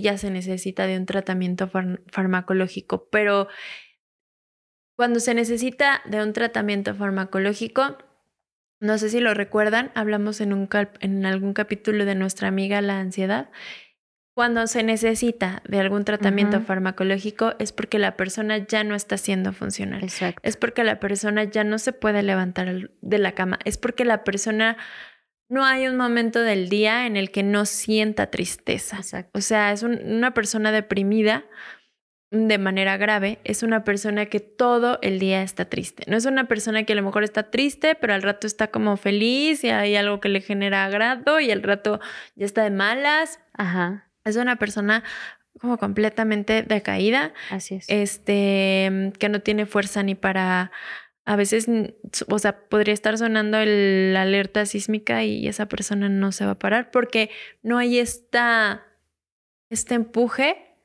[0.00, 3.08] ya se necesita de un tratamiento farmacológico.
[3.10, 3.48] Pero
[4.96, 7.98] cuando se necesita de un tratamiento farmacológico,
[8.80, 10.68] no sé si lo recuerdan, hablamos en, un
[11.00, 13.50] en algún capítulo de nuestra amiga la ansiedad.
[14.34, 19.52] Cuando se necesita de algún tratamiento farmacológico es porque la persona ya no está siendo
[19.52, 20.02] funcional.
[20.02, 20.40] Exacto.
[20.42, 23.60] Es porque la persona ya no se puede levantar de la cama.
[23.64, 24.76] Es porque la persona
[25.48, 29.00] no hay un momento del día en el que no sienta tristeza.
[29.32, 31.44] O sea, es una persona deprimida
[32.30, 36.02] de manera grave, es una persona que todo el día está triste.
[36.08, 38.96] No es una persona que a lo mejor está triste, pero al rato está como
[38.96, 42.00] feliz y hay algo que le genera agrado y al rato
[42.34, 43.38] ya está de malas.
[43.52, 44.10] Ajá.
[44.24, 45.04] Es una persona
[45.60, 47.32] como completamente decaída.
[47.50, 47.86] Así es.
[47.88, 50.72] Este, que no tiene fuerza ni para
[51.26, 51.66] a veces,
[52.28, 56.58] o sea, podría estar sonando la alerta sísmica y esa persona no se va a
[56.58, 57.30] parar porque
[57.62, 58.86] no hay esta,
[59.70, 60.76] este empuje,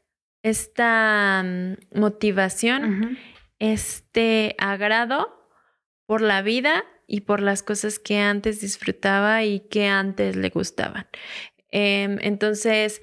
[0.42, 3.18] esta mm, motivación,
[3.60, 5.50] este agrado
[6.06, 11.08] por la vida y por las cosas que antes disfrutaba y que antes le gustaban.
[11.72, 13.02] Em, entonces,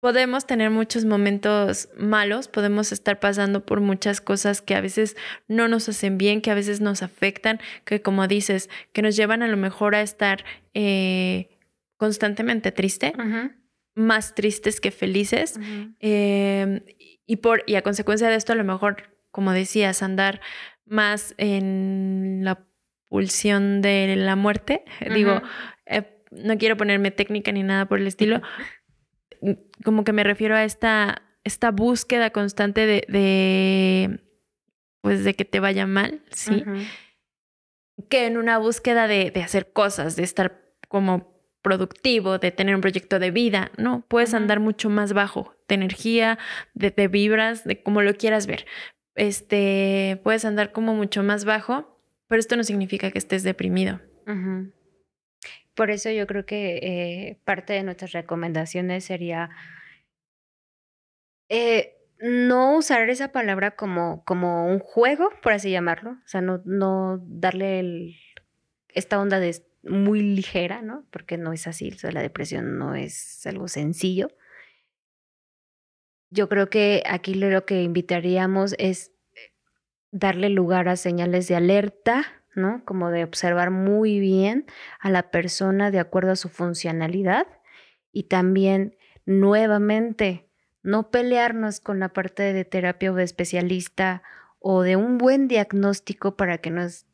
[0.00, 5.68] podemos tener muchos momentos malos, podemos estar pasando por muchas cosas que a veces no
[5.68, 9.48] nos hacen bien, que a veces nos afectan, que como dices, que nos llevan a
[9.48, 11.50] lo mejor a estar eh,
[11.98, 13.12] constantemente triste,
[13.94, 15.60] más tristes que felices.
[16.00, 16.80] Em,
[17.26, 20.40] y, por, y a consecuencia de esto, a lo mejor, como decías, andar
[20.86, 22.66] más en la
[23.08, 24.84] pulsión de la muerte.
[25.14, 25.42] Digo,
[25.84, 28.40] eh, no quiero ponerme técnica ni nada por el estilo,
[29.84, 34.20] como que me refiero a esta, esta búsqueda constante de,
[35.00, 36.64] pues de que te vaya mal, ¿sí?
[38.08, 41.30] Que en una búsqueda de, de, hacer cosas, de estar como
[41.62, 44.04] productivo, de tener un proyecto de vida, ¿no?
[44.08, 46.38] Puedes andar mucho más bajo de energía,
[46.74, 48.66] de, de, vibras, de como lo quieras ver.
[49.14, 54.00] Este, puedes andar como mucho más bajo, pero esto no significa que estés deprimido.
[55.74, 59.50] Por eso yo creo que eh, parte de nuestras recomendaciones sería
[61.48, 66.12] eh, no usar esa palabra como, como un juego, por así llamarlo.
[66.12, 68.16] O sea, no, no darle
[68.88, 71.06] esta onda de muy ligera, ¿no?
[71.10, 71.90] Porque no es así.
[71.90, 74.28] O sea, la depresión no es algo sencillo.
[76.30, 79.12] yo creo que aquí lo que invitaríamos es
[80.12, 82.84] darle lugar a señales de alerta, ¿no?
[82.84, 84.66] Como de observar muy bien
[84.98, 87.46] a la persona de acuerdo a su funcionalidad
[88.12, 90.48] y también nuevamente
[90.82, 94.22] no pelearnos con la parte de terapia o de especialista
[94.58, 97.06] o de un buen diagnóstico para que nos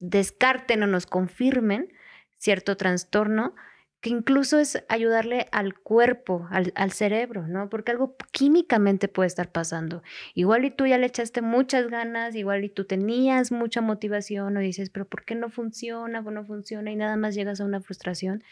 [0.00, 1.92] descarten o nos confirmen
[2.36, 3.54] cierto trastorno,
[4.00, 7.68] que incluso es ayudarle al cuerpo, al, al, cerebro, ¿no?
[7.68, 10.02] Porque algo químicamente puede estar pasando.
[10.34, 14.60] Igual y tú ya le echaste muchas ganas, igual y tú tenías mucha motivación o
[14.60, 16.92] dices, pero ¿por qué no funciona o no funciona?
[16.92, 18.44] Y nada más llegas a una frustración.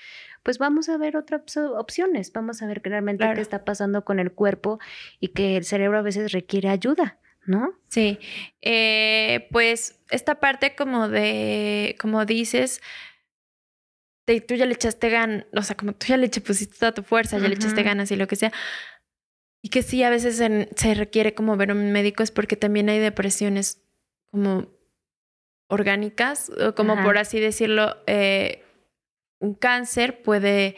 [0.43, 4.33] Pues vamos a ver otras opciones, vamos a ver realmente qué está pasando con el
[4.33, 4.81] cuerpo
[5.21, 7.19] y que el cerebro a veces requiere ayuda.
[7.47, 7.75] ¿no?
[7.87, 8.19] Sí,
[8.61, 12.81] eh, pues esta parte como de, como dices,
[14.27, 17.03] de, tú ya le echaste ganas, o sea, como tú ya le pusiste toda tu
[17.03, 18.53] fuerza, ya le echaste ganas y lo que sea.
[19.63, 22.99] Y que sí, a veces se requiere como ver un médico es porque también hay
[22.99, 23.83] depresiones
[24.31, 24.69] como
[25.69, 28.63] orgánicas, o como por así decirlo, eh,
[29.41, 30.77] un cáncer puede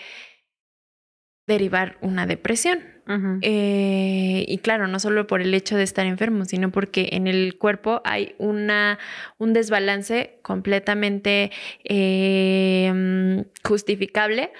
[1.46, 2.97] derivar una depresión.
[3.40, 7.56] Eh, y claro, no solo por el hecho de estar enfermo, sino porque en el
[7.56, 8.98] cuerpo hay una,
[9.38, 11.50] un desbalance completamente
[11.84, 14.52] eh, justificable.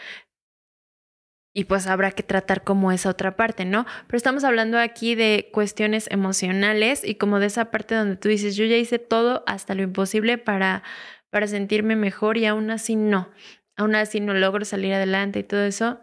[1.54, 3.84] Y pues habrá que tratar como esa otra parte, ¿no?
[4.06, 8.54] Pero estamos hablando aquí de cuestiones emocionales y como de esa parte donde tú dices,
[8.54, 10.84] yo ya hice todo hasta lo imposible para,
[11.30, 13.30] para sentirme mejor y aún así no,
[13.76, 16.00] aún así no logro salir adelante y todo eso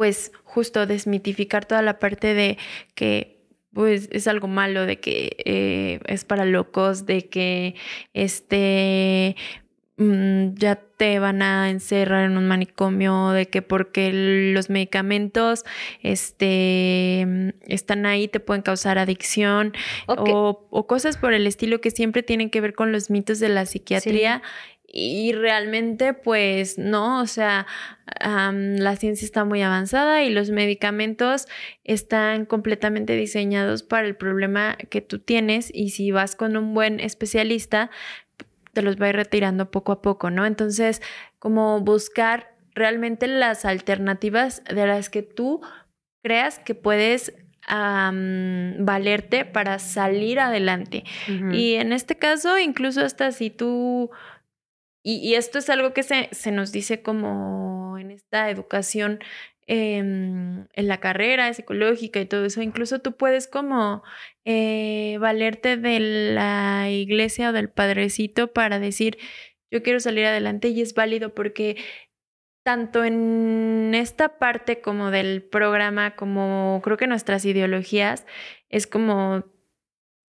[0.00, 2.56] pues justo desmitificar toda la parte de
[2.94, 3.36] que
[3.74, 7.74] pues es algo malo, de que eh, es para locos, de que
[8.14, 9.36] este
[9.98, 14.10] mm, ya te van a encerrar en un manicomio, de que porque
[14.54, 15.66] los medicamentos
[16.00, 19.74] este, están ahí te pueden causar adicción
[20.06, 23.50] o, o, cosas por el estilo que siempre tienen que ver con los mitos de
[23.50, 24.40] la psiquiatría
[24.92, 27.66] y realmente, pues no, o sea,
[28.20, 31.46] la ciencia está muy avanzada y los medicamentos
[31.84, 36.98] están completamente diseñados para el problema que tú tienes y si vas con un buen
[36.98, 37.90] especialista,
[38.72, 40.44] te los va a ir retirando poco a poco, ¿no?
[40.44, 41.02] Entonces,
[41.38, 45.60] como buscar realmente las alternativas de las que tú
[46.22, 47.32] creas que puedes
[47.68, 51.04] valerte para salir adelante.
[51.52, 54.10] Y en este caso, incluso hasta si tú
[55.02, 59.20] y, esto es algo que se, nos dice como en esta educación
[59.66, 62.60] em, en la carrera psicológica y todo eso.
[62.62, 64.02] Incluso tú puedes como
[64.44, 69.18] eh, valerte de la iglesia o del padrecito para decir,
[69.70, 71.76] yo quiero salir adelante y es válido porque
[72.62, 78.26] tanto en esta parte como del programa, como creo que nuestras ideologías,
[78.68, 79.44] es como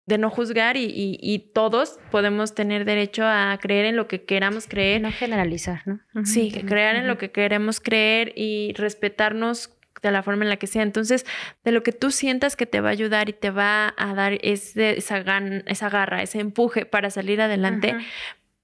[0.06, 4.66] de no juzgar y, y, todos podemos tener derecho a creer en lo que queramos
[4.66, 5.00] creer.
[5.00, 6.00] No generalizar, ¿no?
[6.26, 9.70] Sí, creer en lo que queremos creer y respetarnos
[10.02, 10.82] de la forma en la que sea.
[10.82, 11.24] Entonces,
[11.64, 14.38] de lo que tú sientas que te va a ayudar y te va a dar
[14.42, 15.24] ese, esa,
[15.66, 17.96] esa garra, ese empuje para salir adelante,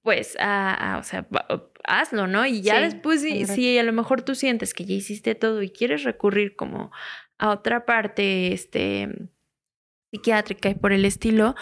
[0.02, 1.26] pues, o sea,
[1.84, 2.44] hazlo, ¿no?
[2.44, 5.70] Y ya después, si, si, a lo mejor tú sientes que ya hiciste todo y
[5.70, 6.92] quieres recurrir como
[7.38, 9.08] a otra parte, este
[10.10, 11.54] psiquiátrica y por el estilo,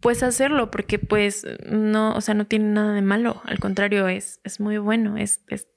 [0.00, 4.40] pues hacerlo, porque pues no, o sea, no tiene nada de malo, al contrario, es,
[4.44, 5.68] es muy bueno, es, es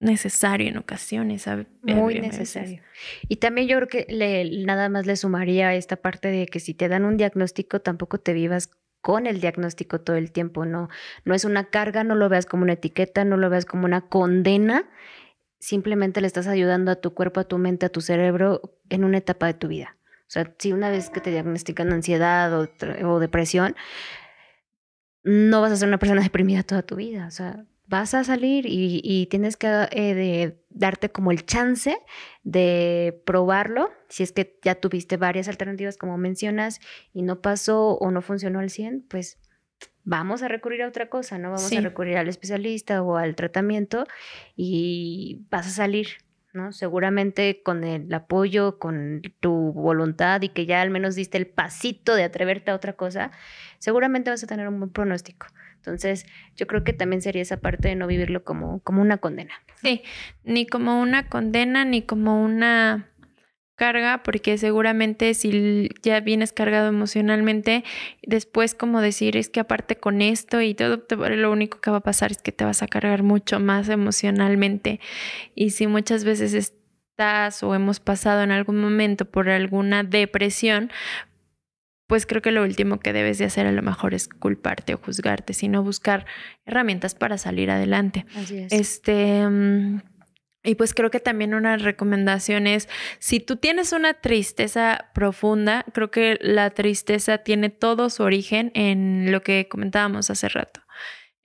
[0.00, 1.46] necesario en ocasiones.
[1.82, 2.82] Muy necesario.
[3.28, 6.74] Y también yo creo que le, nada más le sumaría esta parte de que si
[6.74, 8.70] te dan un diagnóstico, tampoco te vivas
[9.02, 10.88] con el diagnóstico todo el tiempo, no,
[11.24, 14.02] no es una carga, no lo veas como una etiqueta, no lo veas como una
[14.02, 14.90] condena,
[15.58, 19.18] simplemente le estás ayudando a tu cuerpo, a tu mente, a tu cerebro en una
[19.18, 19.96] etapa de tu vida.
[20.30, 23.74] O sea, si una vez que te diagnostican ansiedad o, depresión,
[25.24, 27.26] no vas a ser una persona deprimida toda tu vida.
[27.26, 31.98] O sea, vas a salir y, tienes que eh, darte como el chance
[32.44, 33.90] de probarlo.
[34.08, 36.78] Si es que ya tuviste varias alternativas, como mencionas,
[37.12, 39.40] y no pasó o no funcionó al 100, pues
[40.04, 41.50] vamos a recurrir a otra cosa, ¿no?
[41.50, 44.06] Vamos a recurrir al especialista o al tratamiento
[44.54, 46.06] y vas a salir
[46.52, 46.72] ¿no?
[46.72, 52.14] Seguramente con el apoyo, con tu voluntad y que ya al menos diste el pasito
[52.14, 53.30] de atreverte a otra cosa,
[53.78, 55.46] seguramente vas a tener un buen pronóstico.
[55.76, 56.26] Entonces,
[56.56, 59.54] yo creo que también sería esa parte de no vivirlo como, como una condena.
[59.76, 60.02] Sí,
[60.44, 63.09] ni como una condena, ni como una
[63.80, 67.82] carga, porque seguramente si ya vienes cargado emocionalmente,
[68.22, 72.02] después como decir es que aparte con esto y todo, lo único que va a
[72.02, 75.00] pasar es que te vas a cargar mucho más emocionalmente.
[75.54, 80.90] Y si muchas veces estás o hemos pasado en algún momento por alguna depresión,
[82.06, 84.98] pues creo que lo último que debes de hacer a lo mejor es culparte o
[84.98, 86.26] juzgarte, sino buscar
[86.66, 88.26] herramientas para salir adelante.
[88.36, 88.72] Así es.
[88.74, 90.02] Este, mm,
[90.62, 92.88] y pues creo que también una recomendación es,
[93.18, 99.32] si tú tienes una tristeza profunda, creo que la tristeza tiene todo su origen en
[99.32, 100.80] lo que comentábamos hace rato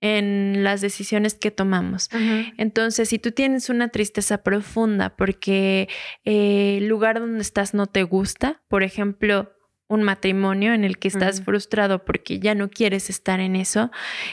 [0.01, 2.09] en las decisiones que tomamos.
[2.57, 5.89] Entonces, si tú tienes una tristeza profunda porque
[6.26, 9.53] eh, el lugar donde estás no te gusta, por ejemplo,
[9.88, 13.89] un matrimonio en el que estás frustrado porque ya no quieres estar en eso,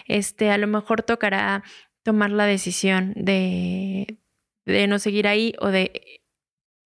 [0.08, 1.62] este, a lo mejor tocará
[2.02, 4.18] tomar la decisión de,
[4.64, 6.20] de no seguir ahí o de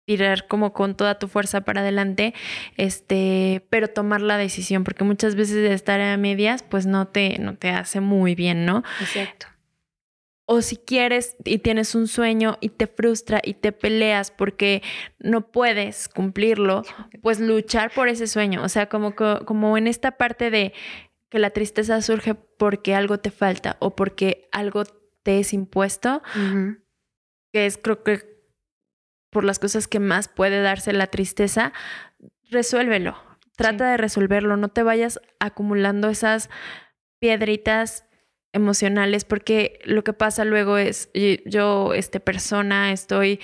[0.08, 2.34] tirar como con toda tu fuerza para adelante,
[2.78, 7.38] este, pero tomar la decisión, porque muchas veces de estar a medias, pues no te,
[7.40, 8.84] no te hace muy bien, ¿no?
[9.02, 9.48] Exacto.
[10.46, 14.82] O si quieres y tienes un sueño y te frustra y te peleas porque
[15.20, 16.84] no puedes cumplirlo,
[17.22, 18.64] pues luchar por ese sueño.
[18.64, 20.72] O sea, como, como en esta parte de
[21.30, 24.86] que la tristeza surge porque algo te falta o porque algo
[25.24, 26.22] te es impuesto,
[27.52, 28.38] que es creo que
[29.32, 31.74] por las cosas que más puede darse la tristeza,
[32.50, 33.18] resuélvelo.
[33.56, 36.50] Trata de resolverlo, no te vayas acumulando esas
[37.20, 38.06] piedritas
[38.54, 41.10] emocionales porque lo que pasa luego es
[41.46, 43.40] yo, este persona, estoy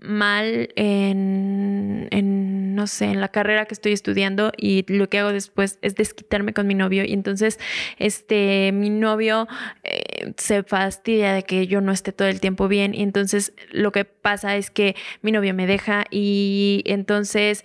[0.00, 5.32] mal en, en, no sé, en la carrera que estoy estudiando y lo que hago
[5.32, 7.04] después es desquitarme con mi novio.
[7.04, 7.58] Y entonces,
[7.98, 9.48] este, mi novio
[9.82, 12.94] eh, se fastidia de que yo no esté todo el tiempo bien.
[12.94, 17.64] Y entonces lo que pasa es que mi novio me deja y entonces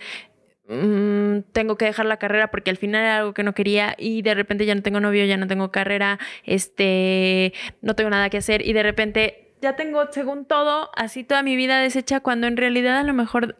[0.68, 4.22] Mm, tengo que dejar la carrera porque al final era algo que no quería y
[4.22, 7.52] de repente ya no tengo novio, ya no tengo carrera, este,
[7.82, 11.56] no tengo nada que hacer y de repente ya tengo, según todo, así toda mi
[11.56, 13.56] vida deshecha cuando en realidad a lo mejor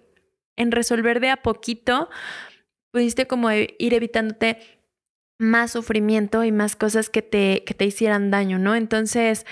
[0.56, 2.08] en resolver de a poquito
[2.92, 4.58] pudiste como e, ir evitándote
[5.38, 8.74] más sufrimiento y más cosas que te, que te hicieran daño, ¿no?
[8.76, 9.44] Entonces,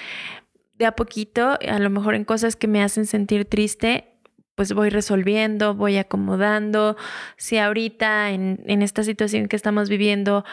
[0.74, 4.20] de a poquito, a lo mejor en cosas que me hacen sentir triste,
[4.55, 6.96] pues voy resolviendo, voy acomodando.
[7.36, 10.44] Si ahorita en, en esta situación que estamos viviendo,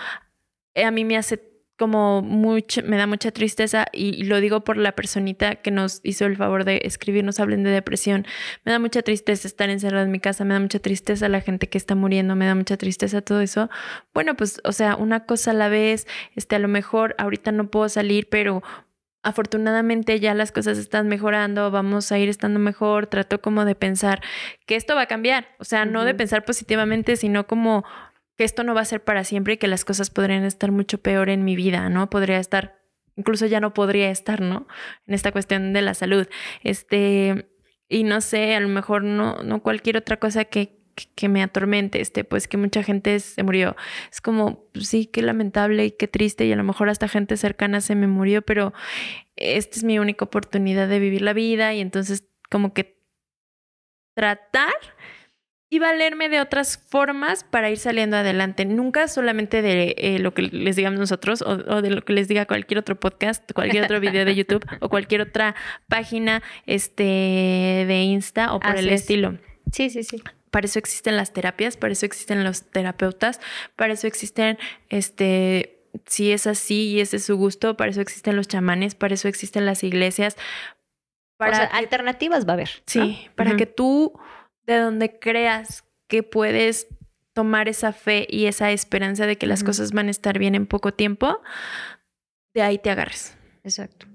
[0.73, 4.77] eh, a mí me hace como mucho, me da mucha tristeza y, lo digo por
[4.77, 8.25] la personita que nos hizo el favor de escribirnos, hablen de depresión.
[8.65, 11.69] Me da mucha tristeza estar encerrada en mi casa, me da mucha tristeza la gente
[11.69, 13.69] que está muriendo, me da mucha tristeza todo eso.
[14.13, 17.69] Bueno, pues, o sea, una cosa a la vez, este, a lo mejor ahorita no
[17.69, 18.63] puedo salir, pero
[19.23, 24.21] afortunadamente ya las cosas están mejorando, vamos a ir estando mejor, trato como de pensar
[24.65, 27.83] que esto va a cambiar, o sea, no de pensar positivamente, sino como
[28.37, 30.99] que esto no va a ser para siempre y que las cosas podrían estar mucho
[30.99, 32.09] peor en mi vida, ¿no?
[32.09, 32.79] Podría estar,
[33.15, 34.67] incluso ya no podría estar, ¿no?
[35.07, 36.27] En esta cuestión de la salud.
[36.63, 37.49] Este,
[37.89, 40.77] y no sé, a lo mejor no, no cualquier otra cosa que,
[41.15, 43.75] que me atormente, este, pues que mucha gente se murió.
[44.11, 47.37] Es como, pues, sí, qué lamentable y qué triste y a lo mejor hasta gente
[47.37, 48.73] cercana se me murió, pero
[49.35, 53.01] esta es mi única oportunidad de vivir la vida y entonces como que
[54.15, 54.73] tratar
[55.69, 58.65] y valerme de otras formas para ir saliendo adelante.
[58.65, 62.27] Nunca solamente de eh, lo que les digamos nosotros o, o, de lo que les
[62.27, 65.55] diga cualquier otro podcast, cualquier otro video de YouTube o cualquier otra
[65.87, 69.37] página este, de Insta o por el estilo.
[69.71, 70.23] Sí, sí, sí.
[70.51, 73.41] Para eso existen las terapias, para eso existen los terapeutas,
[73.75, 74.57] para eso existen,
[74.87, 79.13] este, si es así y ese es su gusto, para eso existen los chamanes, para
[79.15, 80.37] eso existen las iglesias.
[81.37, 82.69] Para alternativas va a haber.
[82.85, 84.17] Sí, para que tú,
[84.67, 86.87] de donde creas que puedes
[87.33, 90.65] tomar esa fe y esa esperanza de que las cosas van a estar bien en
[90.65, 91.41] poco tiempo,
[92.53, 93.37] de ahí te agarres.
[93.63, 94.07] Exacto.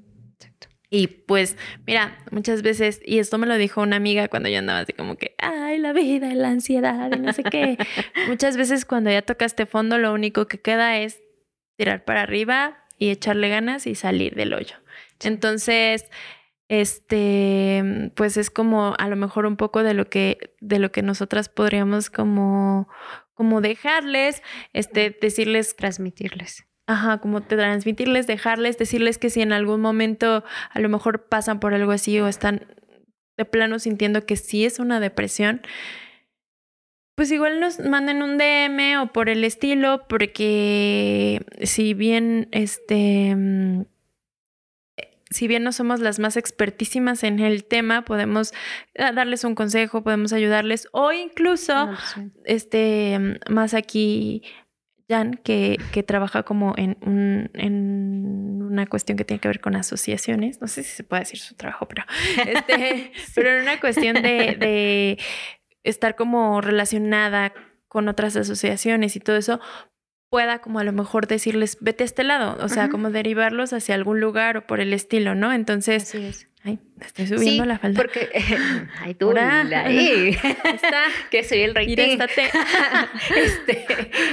[0.95, 4.81] Y pues, mira, muchas veces, y esto me lo dijo una amiga cuando yo andaba
[4.81, 7.79] así como que, ay, la vida, la ansiedad, y no sé qué.
[8.29, 11.23] muchas veces cuando ya tocaste fondo, lo único que queda es
[11.79, 14.77] tirar para arriba y echarle ganas y salir del hoyo.
[15.21, 16.11] Entonces,
[16.69, 21.03] este, pues es como a lo mejor un poco de lo que, de lo que
[21.03, 22.89] nosotras podríamos como,
[23.35, 24.43] como dejarles,
[24.73, 26.65] este, decirles, transmitirles.
[26.87, 31.75] Ajá, como transmitirles, dejarles, decirles que si en algún momento a lo mejor pasan por
[31.75, 32.67] algo así o están
[33.37, 35.63] de plano sintiendo que sí es una depresión,
[37.15, 43.85] pues igual nos manden un DM o por el estilo, porque si bien este mm,
[45.33, 48.53] si bien no somos las más expertísimas en el tema, podemos
[48.99, 51.91] ah, darles un consejo, podemos ayudarles o incluso
[52.45, 54.43] este más aquí
[55.09, 59.77] Jan, que, que trabaja como en, un, en una cuestión que tiene que ver con
[59.77, 60.61] asociaciones.
[60.61, 62.05] No sé si se puede decir su trabajo, pero,
[62.47, 65.19] este, pero en una cuestión de, de
[65.83, 67.53] estar como relacionada
[67.89, 69.61] con otras asociaciones y todo eso,
[70.33, 73.95] pueda como a lo mejor decirles, vete a este lado, o sea, como derivarlos hacia
[73.95, 75.53] algún lugar o por el estilo, ¿no?
[75.53, 76.49] Entonces, Así es.
[76.65, 78.01] ay, me estoy subiendo Sí, la falda.
[78.01, 78.31] Porque,
[79.03, 79.31] ay, tú.
[79.37, 79.85] Está,
[81.31, 82.19] que soy el rating.
[83.37, 83.85] este,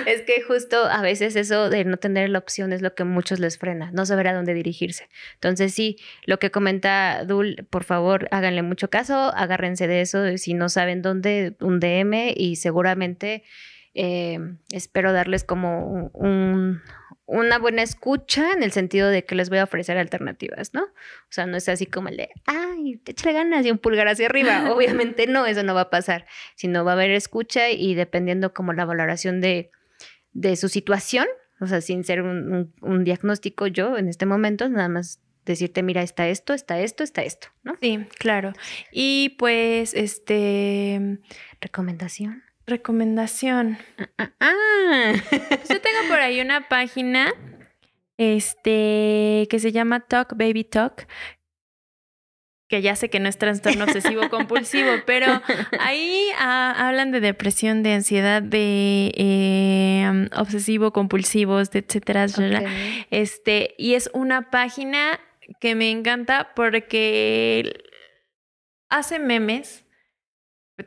[0.06, 3.06] es que justo a veces eso de no tener la opción es lo que a
[3.06, 5.10] muchos les frena, no saber a dónde dirigirse.
[5.34, 10.54] Entonces sí, lo que comenta Dul, por favor, háganle mucho caso, agárrense de eso, si
[10.54, 13.44] no saben dónde, un DM y seguramente
[13.94, 14.40] eh,
[14.72, 16.82] espero darles como un- un-
[17.26, 20.82] una buena escucha en el sentido de que les voy a ofrecer alternativas, ¿no?
[20.84, 24.26] O sea, no es así como el de, ay, échale ganas y un pulgar hacia
[24.26, 24.50] arriba.
[24.76, 26.26] Obviamente no, eso no va a pasar,
[26.56, 29.70] sino va a haber escucha y dependiendo como la valoración de,
[30.34, 31.28] de su situación,
[31.62, 35.84] o sea, sin ser un, un- un diagnóstico yo en este momento, nada más decirte,
[35.84, 37.76] mira, está esto, está esto, está esto, ¿no?
[37.82, 38.54] Sí, claro.
[38.92, 41.20] Y pues, este,
[41.62, 42.44] Recomendación.
[42.70, 43.78] Recomendación.
[44.18, 45.14] Ah, ah.
[45.30, 47.34] Pues yo tengo por ahí una página,
[48.18, 51.08] este, que se llama Talk Baby Talk,
[52.70, 55.42] que ya sé que no es trastorno obsesivo compulsivo, pero
[55.80, 62.28] ahí ah, hablan de depresión, de ansiedad, de eh, obsesivo compulsivos, de etcétera.
[63.10, 65.20] Este, y es una página
[65.60, 67.84] que me encanta porque
[68.90, 69.86] hace memes,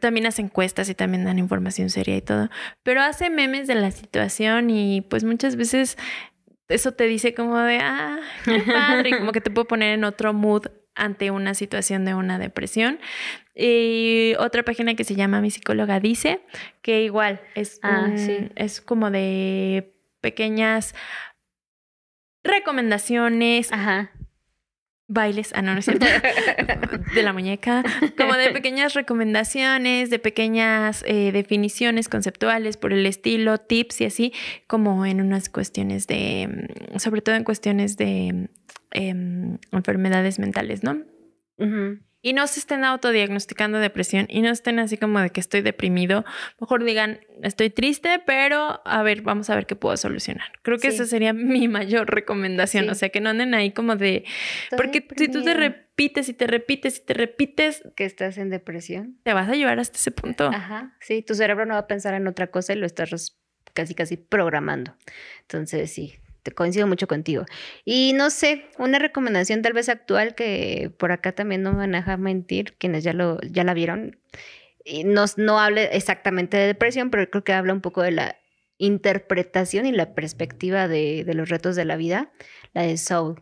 [0.00, 2.48] también hace encuestas y también dan información seria y todo,
[2.82, 5.96] pero hace memes de la situación y pues muchas veces
[6.68, 10.04] eso te dice como de, ah, qué padre, y como que te puedo poner en
[10.04, 12.98] otro mood ante una situación de una depresión.
[13.54, 16.40] Y otra página que se llama Mi psicóloga dice,
[16.82, 18.48] que igual es, Ah, un- sí.
[18.56, 20.94] es como de pequeñas
[22.44, 24.10] recomendaciones, Ajá.
[25.12, 26.06] Bailes, ah, no, no es cierto,
[27.14, 27.82] de la muñeca,
[28.16, 34.32] como de pequeñas recomendaciones, de pequeñas eh, definiciones conceptuales por el estilo, tips y así,
[34.66, 38.48] como en unas cuestiones de, mm, sobre todo en cuestiones de
[38.90, 41.02] em, enfermedades mentales, ¿no?
[42.22, 46.24] Y no se estén autodiagnosticando depresión y no estén así como de que estoy deprimido.
[46.60, 50.46] Mejor digan, estoy triste, pero a ver, vamos a ver qué puedo solucionar.
[50.62, 50.94] Creo que Sí.
[50.96, 52.84] esa sería mi mayor recomendación.
[52.84, 52.90] Sí.
[52.90, 54.24] O sea, que no anden ahí como de...
[54.64, 58.50] Estoy Porque si tú te repites y te repites y te repites, que estás en
[58.50, 59.18] depresión.
[59.24, 60.46] te vas a llevar hasta ese punto.
[60.48, 63.36] Ajá, sí, tu cerebro no va a pensar en otra cosa y lo estás
[63.74, 64.94] casi, casi programando.
[65.40, 67.44] Entonces, sí, te coincido mucho contigo.
[67.84, 71.94] Y no sé, una recomendación tal vez actual que por acá también no me van
[71.94, 74.18] a dejar mentir, quienes ya, lo, ya la vieron,
[74.84, 78.36] y no, no hable exactamente de depresión, pero creo que habla un poco de la
[78.78, 82.32] interpretación y la perspectiva de, de los retos de la vida,
[82.72, 83.40] la de Soul.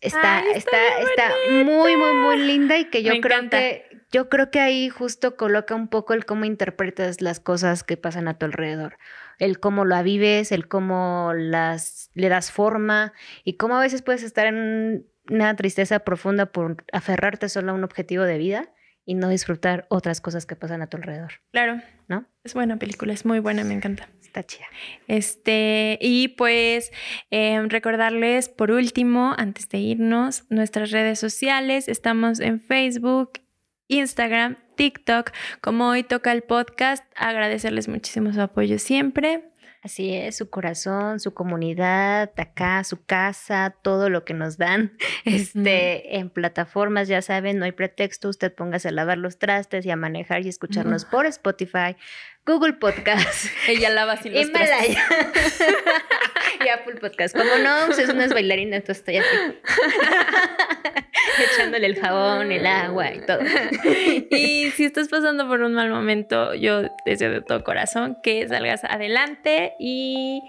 [0.00, 1.32] Está, Ay, está, está
[1.64, 3.58] muy, muy, muy linda y que yo Me creo encanta.
[3.58, 7.96] que yo creo que ahí justo coloca un poco el cómo interpretas las cosas que
[7.96, 8.98] pasan a tu alrededor,
[9.38, 13.12] el cómo la vives, el cómo las le das forma
[13.44, 17.84] y cómo a veces puedes estar en una tristeza profunda por aferrarte solo a un
[17.84, 18.72] objetivo de vida
[19.04, 21.80] y no disfrutar otras cosas que pasan a tu alrededor, Claro.
[22.08, 22.26] ¿no?
[22.44, 24.08] Es buena película, es muy buena, me encanta.
[24.20, 24.66] Está chida.
[25.08, 26.92] Este, y pues
[27.30, 31.88] em, recordarles por último, antes de irnos, nuestras redes sociales.
[31.88, 33.40] Estamos en Facebook,
[33.88, 35.32] Instagram, TikTok.
[35.60, 39.44] Como hoy toca el podcast, agradecerles muchísimo su apoyo siempre.
[39.86, 44.96] Así es, su corazón, su comunidad, acá, su casa, todo lo que nos dan.
[45.24, 49.90] Este, en plataformas, ya saben, no hay pretexto, usted póngase a lavar los trastes y
[49.90, 51.96] a manejar y escucharnos por Spotify,
[52.44, 54.96] Google Podcast, Ella lava así los trastes.
[56.64, 57.36] Y Apple Podcast.
[57.36, 59.36] Como no, usted es una bailarina, entonces estoy así.
[61.54, 63.40] Echándole el jabón, el agua y todo.
[64.30, 68.84] Y si estás pasando por un mal momento, yo deseo de todo corazón que salgas
[68.84, 70.40] adelante y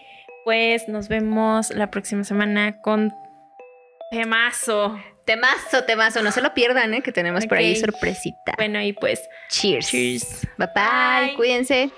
[0.46, 3.14] pues nos vemos la próxima semana con
[4.12, 4.98] temazo.
[5.26, 7.02] Temazo, temazo, no se lo pierdan, ¿eh?
[7.02, 8.54] que tenemos por ahí sorpresita.
[8.56, 9.90] Bueno, y pues Cheers.
[9.90, 10.48] cheers.
[10.58, 11.36] Bye bye, Bye.
[11.36, 11.92] cuídense.